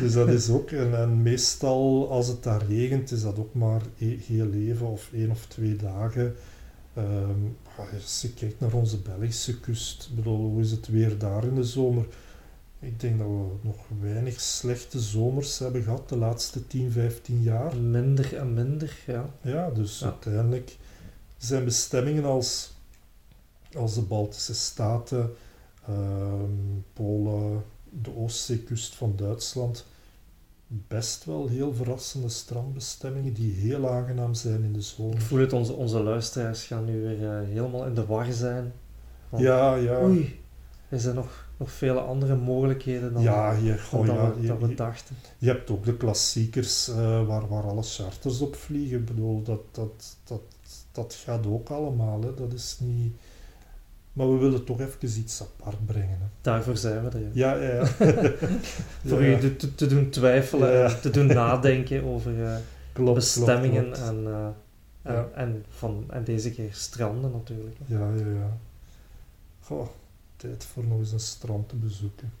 dus 0.00 0.12
dat 0.12 0.28
is 0.28 0.48
ook, 0.48 0.70
en, 0.70 0.98
en 0.98 1.22
meestal 1.22 2.10
als 2.10 2.26
het 2.28 2.42
daar 2.42 2.66
regent, 2.68 3.10
is 3.10 3.22
dat 3.22 3.38
ook 3.38 3.54
maar 3.54 3.80
e- 3.98 4.18
heel 4.26 4.52
even 4.52 4.86
of 4.86 5.10
één 5.12 5.30
of 5.30 5.46
twee 5.46 5.76
dagen. 5.76 6.34
Ehm, 6.94 7.40
als 7.92 8.18
je 8.22 8.32
kijkt 8.32 8.60
naar 8.60 8.72
onze 8.72 8.98
Belgische 8.98 9.60
kust, 9.60 10.10
bedoel, 10.14 10.36
hoe 10.38 10.60
is 10.60 10.70
het 10.70 10.88
weer 10.88 11.18
daar 11.18 11.44
in 11.44 11.54
de 11.54 11.64
zomer? 11.64 12.06
Ik 12.80 13.00
denk 13.00 13.18
dat 13.18 13.26
we 13.26 13.46
nog 13.60 13.76
weinig 14.00 14.40
slechte 14.40 15.00
zomers 15.00 15.58
hebben 15.58 15.82
gehad 15.82 16.08
de 16.08 16.16
laatste 16.16 16.66
10, 16.66 16.90
15 16.90 17.42
jaar. 17.42 17.76
Minder 17.76 18.36
en 18.36 18.54
minder, 18.54 18.96
ja. 19.06 19.30
Ja, 19.42 19.70
dus 19.70 19.98
Ja. 19.98 20.06
uiteindelijk 20.06 20.76
zijn 21.36 21.64
bestemmingen 21.64 22.24
als, 22.24 22.75
als 23.76 23.94
de 23.94 24.02
Baltische 24.02 24.54
Staten, 24.54 25.32
ehm, 25.86 26.50
Polen, 26.92 27.64
de 27.90 28.16
Oostzeekust 28.16 28.94
van 28.94 29.12
Duitsland 29.16 29.86
best 30.66 31.24
wel 31.24 31.48
heel 31.48 31.74
verrassende 31.74 32.28
strandbestemmingen 32.28 33.32
die 33.32 33.52
heel 33.52 33.88
aangenaam 33.90 34.34
zijn 34.34 34.62
in 34.62 34.72
de 34.72 34.78
Ik 34.78 34.84
zomer. 34.84 35.20
voel 35.20 35.38
het, 35.38 35.52
onze, 35.52 35.72
onze 35.72 36.02
luisteraars 36.02 36.64
gaan 36.64 36.84
nu 36.84 37.00
weer 37.02 37.30
eh, 37.30 37.46
helemaal 37.48 37.86
in 37.86 37.94
de 37.94 38.06
war 38.06 38.32
zijn. 38.32 38.72
Ja, 39.36 39.74
ja. 39.74 40.02
Oei, 40.02 40.40
er 40.88 41.00
zijn 41.00 41.14
nog, 41.14 41.46
nog 41.56 41.70
vele 41.70 42.00
andere 42.00 42.36
mogelijkheden 42.36 43.12
dan, 43.12 43.22
Ja, 43.22 43.52
je, 43.52 43.80
dan 43.90 44.06
ja, 44.06 44.34
we, 44.34 44.68
je, 44.68 44.74
dachten. 44.74 45.16
je 45.38 45.46
hebt 45.48 45.70
ook 45.70 45.84
de 45.84 45.96
klassiekers 45.96 46.88
eh, 46.88 47.26
waar, 47.26 47.48
waar 47.48 47.62
alle 47.62 47.82
charters 47.82 48.40
op 48.40 48.56
vliegen. 48.56 48.98
Ik 48.98 49.04
bedoel, 49.04 49.42
dat, 49.42 49.60
dat, 49.70 50.16
dat, 50.24 50.40
dat 50.92 51.14
gaat 51.14 51.46
ook 51.46 51.68
allemaal. 51.70 52.20
Hè. 52.22 52.34
Dat 52.34 52.52
is 52.52 52.76
niet... 52.80 53.16
Maar 54.16 54.32
we 54.32 54.38
willen 54.38 54.64
toch 54.64 54.80
even 54.80 55.18
iets 55.18 55.42
apart 55.42 55.86
brengen. 55.86 56.18
Hè. 56.20 56.26
Daarvoor 56.40 56.76
zijn 56.76 57.04
we 57.04 57.10
er. 57.10 57.20
ja. 57.32 57.54
Ja, 57.54 57.72
ja. 57.74 57.86
Voor 59.06 59.22
Ja, 59.22 59.40
u 59.40 59.56
te, 59.56 59.86
doen 59.86 60.10
twijfelen 60.10 60.72
Ja. 60.72 60.88
en 60.88 61.00
te 61.00 61.10
doen 61.10 61.26
nadenken 61.26 62.04
over 62.04 62.44
eh, 62.44 62.56
klopt, 62.92 63.14
bestemmingen 63.14 63.82
klopt, 63.84 63.98
klopt. 63.98 64.26
En, 64.26 64.54
eh, 65.02 65.18
en, 65.34 65.64
van, 65.68 66.04
en 66.08 66.24
deze 66.24 66.50
keer 66.50 66.68
stranden 66.72 67.30
natuurlijk. 67.30 67.76
Ja, 67.86 67.98
ja, 68.16 68.26
ja. 68.26 68.56
Goh, 69.60 69.88
tijd 70.36 70.64
voor 70.64 70.84
nog 70.84 70.98
eens 70.98 71.12
een 71.12 71.20
strand 71.20 71.68
te 71.68 71.76
bezoeken. 71.76 72.32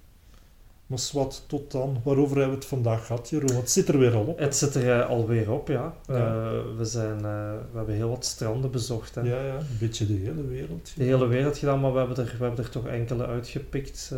Maar 0.86 0.98
wat 1.12 1.44
tot 1.46 1.70
dan. 1.72 2.00
Waarover 2.04 2.36
hebben 2.36 2.54
we 2.54 2.60
het 2.60 2.68
vandaag 2.68 3.06
gehad, 3.06 3.28
Jeroen? 3.28 3.56
Het 3.56 3.70
zit 3.70 3.88
er 3.88 3.98
weer 3.98 4.14
al 4.14 4.24
op. 4.24 4.38
Het 4.38 4.56
zit 4.56 4.74
er 4.74 5.00
eh, 5.00 5.08
alweer 5.08 5.52
op, 5.52 5.68
ja. 5.68 5.94
Ja. 6.06 6.14
Eh, 6.14 6.50
we, 6.76 6.84
zijn, 6.84 7.16
eh, 7.16 7.50
we 7.70 7.76
hebben 7.76 7.94
heel 7.94 8.08
wat 8.08 8.24
stranden 8.24 8.70
bezocht. 8.70 9.14
Hè. 9.14 9.20
Ja, 9.20 9.44
ja. 9.44 9.56
Een 9.56 9.66
beetje 9.80 10.06
de 10.06 10.12
hele 10.12 10.46
wereld. 10.46 10.92
De 10.96 11.04
hele 11.04 11.26
wereld 11.26 11.58
gedaan, 11.58 11.80
maar 11.80 11.92
we 11.92 11.98
hebben 11.98 12.16
er, 12.16 12.34
we 12.38 12.44
hebben 12.44 12.64
er 12.64 12.70
toch 12.70 12.86
enkele 12.86 13.26
uitgepikt. 13.26 14.10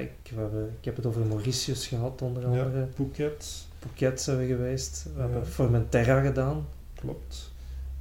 Ik, 0.00 0.32
we 0.34 0.40
hebben, 0.40 0.70
ik 0.78 0.84
heb 0.84 0.96
het 0.96 1.06
over 1.06 1.20
Mauritius 1.26 1.86
gehad, 1.86 2.22
onder 2.22 2.42
Ja. 2.42 2.48
andere. 2.48 2.86
Phuket, 2.94 3.66
Phuket 3.78 4.20
zijn 4.20 4.38
we 4.38 4.46
geweest. 4.46 5.04
We 5.04 5.10
Ja. 5.22 5.28
hebben 5.28 5.46
Formentera 5.46 6.20
gedaan. 6.20 6.66
klopt. 6.94 7.52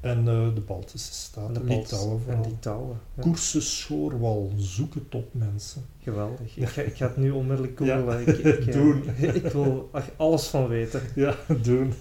En 0.02 0.18
eh, 0.28 0.48
de 0.56 0.62
Baltische 0.68 1.10
En 1.10 1.14
Staten, 1.16 1.54
de 1.54 1.60
Baltische- 1.60 1.96
En 2.10 2.20
vooral. 2.26 2.44
Litouwen. 2.46 3.00
Ja. 3.16 3.22
Koersen 3.22 3.62
Schoorwal, 3.62 4.52
zoek 4.58 4.94
het 4.94 5.16
op, 5.16 5.26
mensen. 5.32 5.86
Geweldig. 6.04 6.58
Ik 6.58 6.68
ga, 6.70 6.82
ik 6.82 6.96
ga 6.96 7.06
het 7.08 7.18
nu 7.18 7.32
onmiddellijk 7.32 7.80
Ja. 7.80 7.98
googlen. 7.98 8.28
Ik, 8.28 8.38
ik, 8.38 8.46
eh, 8.68 8.74
Doen. 8.74 9.04
ik 9.44 9.48
wil 9.52 9.90
er 9.94 10.04
alles 10.18 10.48
van 10.48 10.68
weten. 10.68 11.02
Ja, 11.16 11.36
doen. 11.62 11.94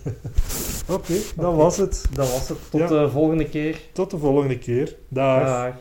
Oké, 0.89 1.13
dat 1.37 1.47
Oké. 1.47 1.57
was 1.57 1.77
het. 1.77 2.05
Dat 2.13 2.31
was 2.33 2.49
het. 2.49 2.59
Tot 2.71 2.81
Ja. 2.81 2.87
de 2.89 3.11
volgende 3.11 3.49
keer. 3.49 3.81
Tot 3.93 4.11
de 4.11 4.19
volgende 4.19 4.59
keer. 4.59 4.97
Dag. 5.09 5.45
Dag. 5.45 5.75